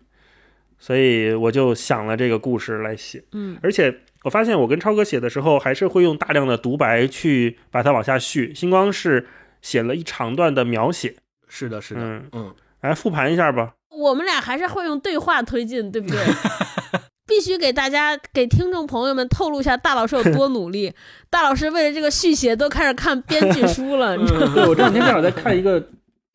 [0.79, 3.25] 所以我就想了这个故事来写。
[3.33, 8.55] 嗯，而且我发现我跟超哥写的时候，还是会用大量的独白去把它往下续。
[8.55, 9.27] 星光是
[9.63, 11.17] 写了一长段的描写，
[11.49, 13.75] 是的，是的，嗯嗯，来复盘一下吧。
[13.91, 16.19] 我们俩还是会用对话推进，对不对？
[17.27, 20.93] 必须给大家、给听众朋友们透露一下大老师有多努力。
[21.29, 24.55] 大老师为了这个续写，都开始看编剧书了，你知道吗？
[24.55, 25.85] 对， 我这两天正好在看一个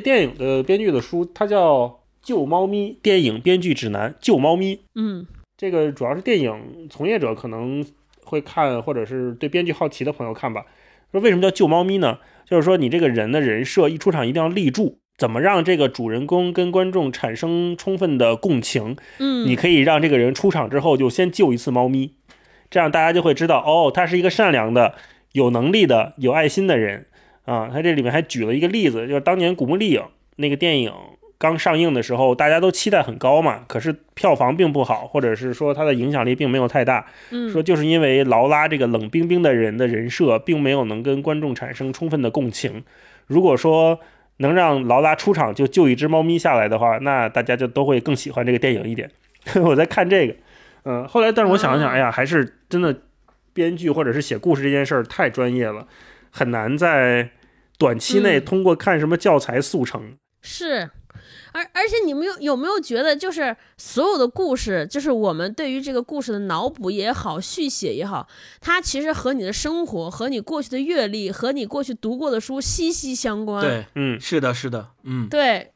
[0.03, 1.85] 电影的编剧的书，它叫
[2.21, 4.81] 《救猫咪电影编剧指南》，救猫咪。
[4.95, 5.25] 嗯
[5.57, 7.85] 这个主要是电影从业者可能
[8.23, 10.65] 会看，或者是对编剧好奇的朋友看吧。
[11.11, 12.19] 说为什么叫救猫咪呢？
[12.45, 18.97] 就是说你这个人的人设一出场一定要立住，怎么让这个主人公跟观众产生充分的共情？
[19.19, 22.13] 嗯，你可以让这个人出场之后就先救一次猫咪，
[22.69, 24.95] 这样大家就会知道哦，他是一个善良的、
[25.33, 27.05] 有能力的、有爱心的人
[27.45, 27.69] 啊。
[27.71, 30.01] 他这里面还举了一个例子，就是当年《古墓丽影》
[30.37, 30.91] 那个电影
[31.37, 37.05] 刚上映的时候，大家都期待很高嘛，可是票房并不好，或者是说它的影响力并没有太大。
[37.29, 42.83] 嗯说就是因为劳拉这个冷冰冰的人的人设，并没有能跟观众产生充分的共情。
[43.27, 43.99] 如果说
[44.37, 49.09] 能让劳拉出场就救一只猫咪下来的话，那大家就都会更喜欢这个电影一点。
[49.61, 50.35] 我在看这个，
[50.85, 52.95] 嗯，后来但是我想了想，啊哎呀，还是真的
[53.53, 55.85] 编剧或者是写故事这件事儿太专业了，
[56.31, 57.29] 很难在
[57.77, 60.13] 短期内嗯通过看什么教材速成。
[60.41, 60.89] 是，
[61.53, 68.27] 而而且你们有有没有觉得，就是所有的故事，就是我们对于这个故事的脑补也好，续写也好，
[68.59, 73.63] 它其实和你的生活、和你过去的阅历、和你过去读过的书息息相关。
[73.63, 75.71] 对，嗯，是的，是的，嗯，对，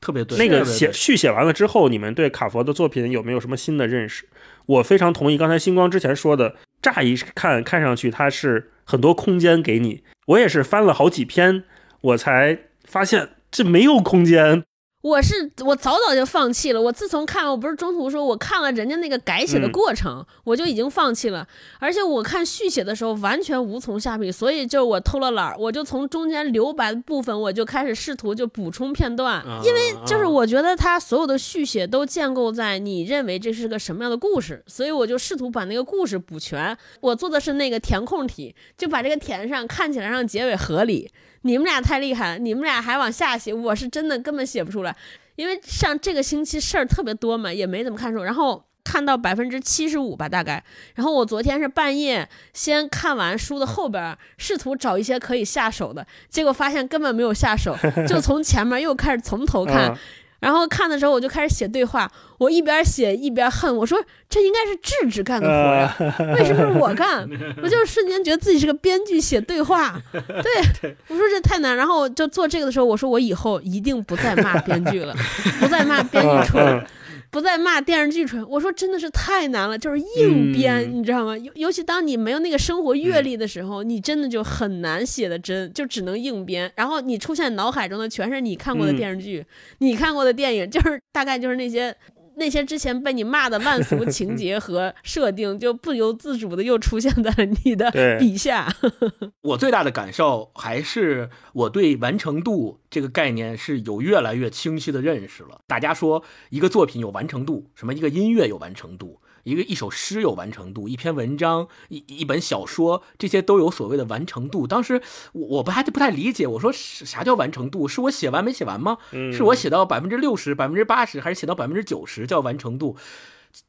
[0.00, 0.36] 特别对。
[0.38, 4.28] 那个写续写完了之后，你们对卡佛的作品有没有什么新的认识？
[4.66, 11.64] 我非常同意刚才星光之前说的，乍一看看上去它是很多空间给你，我也是翻了好几篇，
[12.02, 14.64] 我才发现这没有空间。
[15.04, 16.80] 我是我早早就放弃了。
[16.80, 21.46] 我自从看，我不是中途说我看了人家那个改写的嗯过程，我就已经放弃了。
[21.78, 29.44] 而且我看续写的时候完全无从下笔，所以就我偷了懒儿，我就从中间留白的部分，我就开始试图就补充片段。
[29.62, 36.74] 因为就是我觉得它所有的续写都建构在你认为这是个什么样的故事，所以我就试图把那个故事补全。
[37.02, 41.10] 我做的是那个填空题，就把这个填上，看起来让结尾合理。
[41.44, 44.94] 你们俩太厉害了，你们俩还往下写，我是真的根本写不出来，
[45.36, 48.64] 因为像这个星期事儿特别多嘛，也没怎么看书，然后。
[48.86, 50.62] 看到百分之七十五吧，大概。
[50.94, 57.74] 然后我昨天是半夜先看完书的后边，试图找一些可以下手的，结果发现根本没有下手，
[58.06, 59.96] 就从前面又开始从头看。
[60.44, 65.96] 嗯然后看的时候我就开始写对话，我一边写一边恨，我说这应该是智智干的活呀，
[66.36, 67.26] 为什么是我干？
[67.62, 71.74] 我就瞬间觉得自己是个编剧写对话，对我说这太难。
[71.74, 75.14] 然后就做这个的时候，我说我以后一定不再骂编剧了，
[75.58, 76.86] 不再骂编剧蠢，嗯
[77.34, 78.48] 不再骂电视剧蠢。
[78.48, 81.36] 我说真的是太难了，就是硬编，嗯你知道吗？
[81.36, 86.70] 尤尤其当你没有那个生活阅历的时候，你真的就很难写的真，就只能硬编。
[86.76, 89.44] 然后你出现脑海中的全是你看过的嗯电视剧，
[89.78, 91.92] 你看过的电影，就是大概就是那些。
[92.36, 98.74] 那些之前被你骂的烂俗情 节和设定，就不由自主的又出现在了你的笔下。
[99.42, 105.60] 我最大的感受还是我对完成度这个概念是有越来越清晰的认识了。
[105.66, 114.66] 大家说一个作品有完成度，什么一个音乐有完成度，一个一首诗有完成度，一篇文章、一一本小说，这些都有所谓的完成度。
[114.66, 115.00] 当时
[115.32, 117.86] 我我不还不太理解，我说啥叫完成度？
[117.86, 118.98] 是我写完没写完吗？
[119.12, 122.96] 嗯是我写到百分之六十、百分之八十，还是写到百分之九十叫完成度？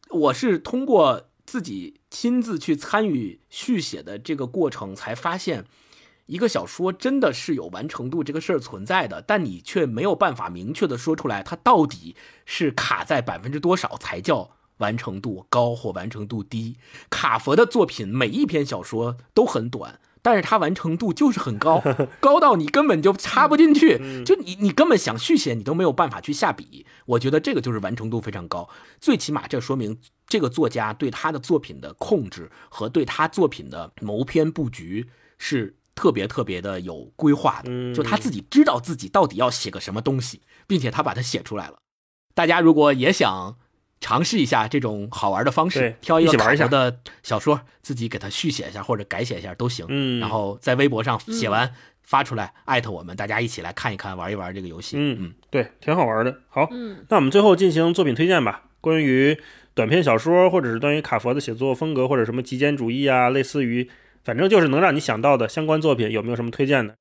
[0.10, 5.66] 我是通过自己亲自去参与续写的这个过程，才发现
[6.26, 12.16] 一个小说真的是有完成度这个事儿存在的，但你却没有办法明确的说出来，它到底
[12.46, 16.78] 是卡在百分之多少才叫完成度高或完成度低。
[17.10, 20.00] 卡佛的作品每一篇小说都很短。
[20.22, 21.84] 但是它完成度就是很高，
[22.20, 26.84] 高到你根本就插不进去，就你你根本想续写你都没有办法去下笔。
[27.06, 28.68] 我觉得这个就是完成度非常高，
[29.00, 35.08] 最起码这说明这个作家对他的作品的控制和对他作品的谋篇布局
[35.38, 41.78] 是特别特别的有规划的，就他自己知道自己到底要写个什么东西，并且他把它写出来了。
[42.34, 43.58] 大家如果也想。
[44.06, 49.84] 尝试一下这种好玩的方式，挑一个卡佛的小说，自己给它续写一下或者改写一下都行。
[49.90, 54.96] 嗯，然后在微博上写完发出来，艾特我们，大家一起来看一看，玩一玩这个游戏。
[55.00, 56.38] 嗯嗯，对，挺好玩的。
[56.50, 56.70] 好，
[57.10, 58.66] 那我们最后进行作品推荐吧。
[58.80, 59.36] 关于
[59.74, 63.90] 短篇小说，或者是关于卡佛的写作风格，或者什么极简主义啊，类似于，
[64.24, 66.94] 反正就是能让你想到的相关作品，有没有什么推荐的？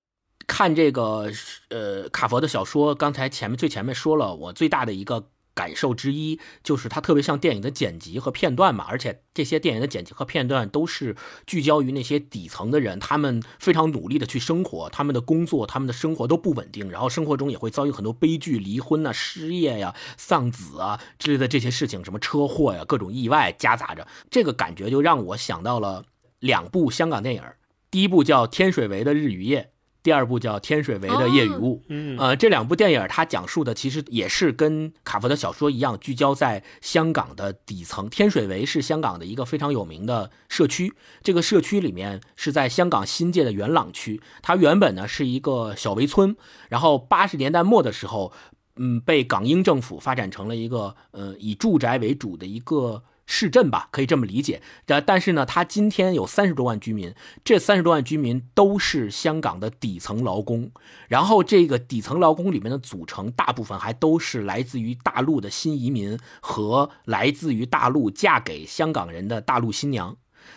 [0.47, 1.31] 看这个
[1.69, 5.29] 呃卡佛的小说，刚才前面最前面说了，我最大的一个。
[5.55, 11.15] 感受之一就是它特别像电影的剪辑和片段嘛，而且这些电影的剪辑和片段都是
[11.47, 26.05] 聚焦于那些底层的人，他们非常努力的去生活，他们的工作、他们的生活都不稳定，然后生活中也会遭遇很多悲剧，离婚啊、失业呀、丧子啊之类的这些事情，什么车祸呀、各种意外夹杂着，这个感觉就让我想到了
[26.41, 27.43] 两部香港电影，
[27.91, 29.71] 第一部叫《天水围的日与夜》。
[30.05, 38.07] 第二部叫《天水围的夜与雾》，嗯，呃，这两部电影它讲述的其实也是跟卡佛的小说一样，聚焦在香港的底层。
[38.11, 40.93] 天水围是香港的一个非常有名的社区，
[41.23, 46.37] 这个社区里面是在香港新界的元朗区，它原本呢是一个小围村，
[46.69, 48.31] 然后八十年代末的时候，
[48.77, 53.03] 嗯，被港英政府发展成了一个呃以住宅为主的一个。
[53.27, 54.61] 市镇吧，可以这么理解。
[54.85, 57.15] 但但是呢，它今天有三十多万居民，
[57.45, 60.71] 这三十多万居民都是香港的底层劳工。
[61.09, 70.17] 然后这个底层劳工里面的组成，大部分还都是来自于大陆的新移民和来自于大陆嫁给香港人的大陆新娘。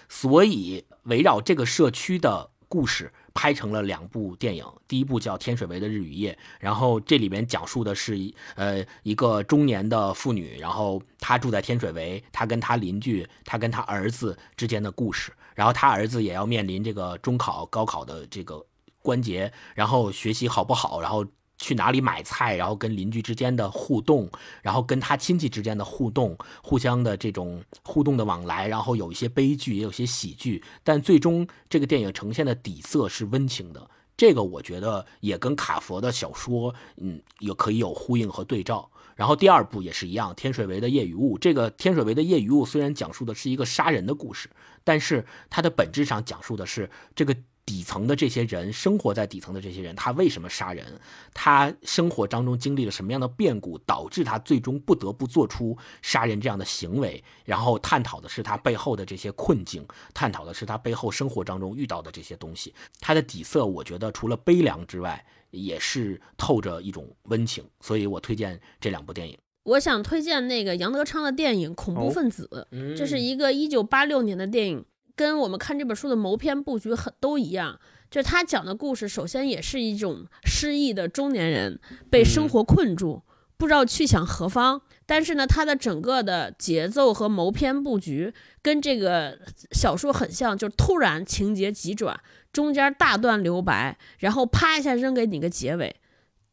[0.10, 3.14] 所以围绕这个社区的故事。
[3.38, 8.18] 拍成了两部电影，第一部叫《天水围的日与夜》，然后这里面讲述的是
[8.56, 18.66] 呃一个中年的妇女，然后她住在天水围，她跟她邻居，她跟她儿子之间的故事，然后她儿子也要面临这个中考、高考的这个
[19.04, 21.24] 关节，然后学习好不好，然后。
[21.58, 24.30] 去哪里买菜，然后跟邻居之间的互动，
[24.62, 33.90] 然后跟他亲戚之间的互动，互相的这种互动的往来，然后有一些悲剧，也有些喜剧，但最终这个电影呈现的底色是温情的。
[34.16, 38.90] 这个我觉得也跟卡佛的小说，嗯，也可以有呼应和对照。
[39.16, 41.36] 然后第二部也是一样，《天水围的夜与雾》。
[41.40, 44.50] 这个《天水围的夜与雾》虽然讲述的是一个杀人的故事，
[44.84, 47.36] 但是它的本质上讲述的是这个。
[47.68, 50.86] 底层的这些人，生活在底层的这些人，他为什么杀人？
[51.34, 57.22] 他生活当中经历了什么样的变故，导致他最终不得不做出杀人这样的行为？
[57.44, 62.74] 然后探讨的是他背后的这些困境，探讨的是他背后生活当中遇到的这些东西。
[63.02, 67.66] 他的底色，我觉得除了悲凉之外，也是透着一种温情。
[67.82, 69.38] 所以我推荐这两部电影。
[69.64, 72.50] 我想推荐那个杨德昌的电影《恐怖分子》，
[72.96, 74.86] 这是一个一九八六年的电影。
[75.18, 77.80] 跟我们看这本书的谋篇布局很都一样，
[78.12, 81.80] 就是他讲的故事，首先也是一种失意的中年人
[82.12, 83.24] 被生活困住，
[83.58, 84.80] 不知道去向何方。
[85.08, 89.40] 但是呢，他的整个的节奏和谋篇布局跟这个
[89.72, 92.20] 小说很像，就突然情节急转，
[92.54, 95.96] 中间大段留白，然后啪一下扔给你个结尾，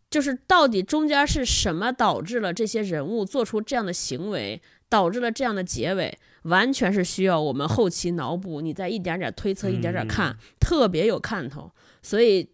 [0.09, 6.17] 就是到底中间是什么导致了这些人物做出这样的行为，导致了这样的结尾。
[6.45, 11.71] 完全是需要我们后期脑补，你再一点点推测，一点点看，特别有看头。
[12.01, 12.47] 所以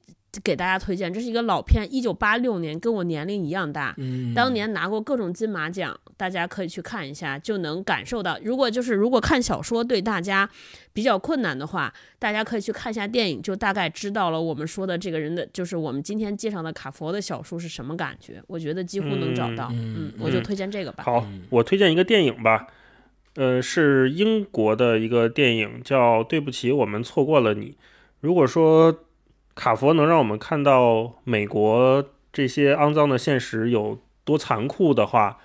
[0.45, 3.97] 给大家推荐，这是一个老片，一九八六年，跟我年龄一样大，
[4.33, 8.39] 当年拿过各种金马奖，大家可以去看一下，就能感受到。
[8.45, 10.49] 如果就是如果看小说对大家
[10.93, 18.41] 比较困难的话，大家可以去看一下电影，就大概知道了我们说的这个人的，就是我们今天介绍的卡佛的小说是什么感觉。
[18.47, 21.03] 我觉得几乎能找到，嗯，我就推荐这个吧。
[21.03, 22.69] 好，我推荐一个电影吧。
[23.37, 27.67] 呃，是英国的一个电影，叫《对不起，我们错过了你》。
[28.21, 29.05] 如果说
[29.55, 35.39] 卡佛能让我们看到美国这些肮脏的现实有多残酷的话，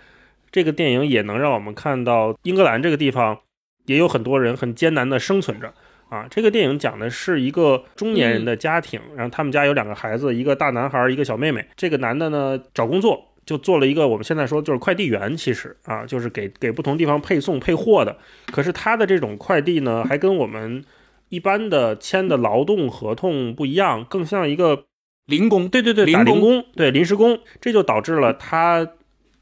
[0.51, 3.39] 这个电影也能让我们看到英格兰这个地方
[3.85, 5.73] 也有很多人很艰难的生存着
[6.09, 6.25] 啊。
[6.29, 11.67] 这个电影讲的是一个中年人的家庭，然后他们家有两个孩子，一个大男孩，一个小妹妹。
[11.75, 13.34] 这个男的呢，找工作。
[13.45, 18.17] 就做了一个我们现在说就是快递员，其实啊，就是给给不同地方配送配货的。
[18.47, 20.83] 可是他的这种快递呢，还跟我们。
[21.29, 24.85] 一般的签的劳动合同不一样，更像一个
[25.25, 28.87] 零工，对对对，零打零工，对临时工，这就导致了他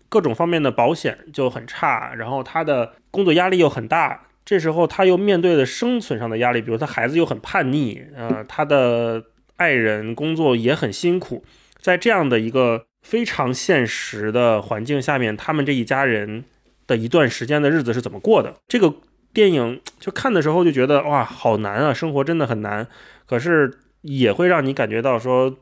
[0.07, 4.27] 各种方面的保险就很差，然后他的工作压力又很大。
[4.45, 9.21] 这时候他又面对了生存上的压力，比如他孩子又很叛逆，呃，他的
[9.57, 11.43] 爱人工作也很辛苦，
[11.81, 16.43] 在这样的一个非常现实的环境下面，他们这一家人
[16.87, 18.55] 的一段时间的日子是怎么过的？
[18.67, 18.91] 这个
[19.31, 22.87] 电影就看的时候就觉得哇，好难啊，生活真的很难。
[23.25, 23.71] 可是
[24.01, 25.55] 也会让你感觉到说，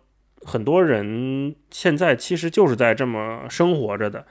[0.43, 4.26] 很多人现在其实就是在这么生活着的。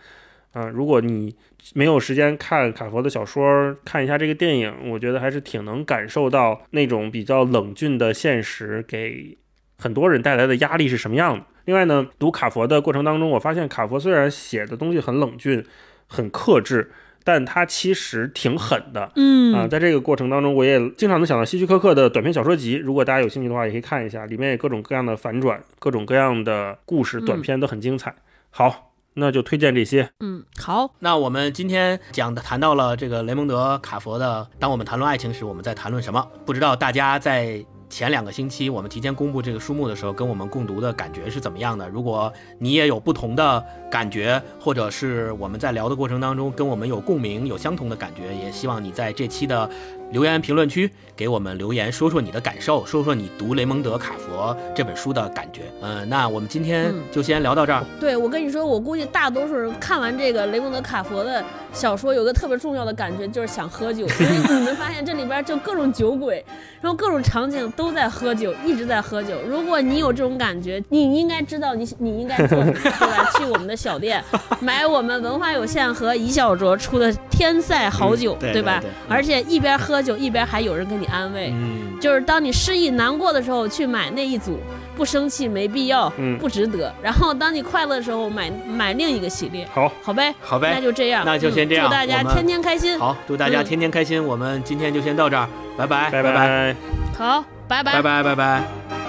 [0.53, 1.37] 嗯、如果你
[1.75, 9.39] 没有时间看卡佛的小说，看一下这个电影，我觉得还是挺能感受到那种比较冷峻的现实给
[9.79, 11.45] 很多人带来的压力是什么样的。
[11.65, 15.65] 另外呢，读卡佛的过程当中，我发现卡佛虽然写的东西很冷峻、
[16.07, 16.91] 很克制，
[17.23, 19.13] 但他其实挺狠的。
[19.17, 22.77] 嗯啊，在这个过程当中，我也经常能想到希区柯克的短篇小说集。
[22.77, 28.15] 如果大家有兴趣的话，也可以看一下，里面有各种各样的反转，各种各样的故事，短篇都很精彩。
[28.51, 30.11] 好，那就推荐这些。
[30.21, 36.27] 嗯，好，那我们今天讲的谈到了这个雷蒙德·卡佛的，当我们谈论爱情时，我们在谈论什么？
[36.47, 41.89] 不知道大家在前两个星期我们提前公布这个书目的时候，跟我们共读的感觉是怎么样的？
[41.89, 49.69] 如果你也有不同的感觉，或者是我们在聊的过程当中跟我们有共鸣、有相同的感觉，也希望你在这期的
[50.13, 55.63] 留言评论区给我们留言，说说你的感受，说说你读雷蒙德·卡佛这本书的感觉。
[55.83, 57.85] 嗯、那我们今天嗯就先聊到这儿。
[58.01, 66.45] 对我跟你说，我估计大多数人看完这个雷蒙德·卡佛的小说，有个特别重要的感觉就是想喝酒， 因为你们发现这里边就各种酒鬼，
[66.81, 69.35] 然后各种场景都在喝酒，一直在喝酒。
[69.47, 73.31] 如果你有这种感觉，你应该知道你你应该做什么，对吧？
[73.37, 74.23] 去我们的小店
[74.61, 81.51] 买我们文化有限和一小酌出的天赛好酒，嗯对吧对对嗯而且一边喝酒一边还有人给你安慰。
[81.55, 84.59] 嗯，就是当你失意难过的时候，去买那一组，
[84.97, 86.39] 不生气没必要，嗯。
[86.39, 86.93] 不值得。
[87.03, 91.87] 然后当你快乐的时候，买买另一个系列，好，好呗，好呗，那就这样，那就先这样。
[91.87, 92.99] 嗯祝大家天天开心。
[92.99, 93.65] 好，祝大家嗯。
[93.65, 94.23] 天天开心。
[94.25, 95.87] 我们今天就先到这儿，拜。
[95.87, 96.23] 拜，拜。
[96.23, 96.77] 拜拜。
[97.17, 97.93] 好，拜拜。
[97.95, 99.00] 拜拜，拜拜。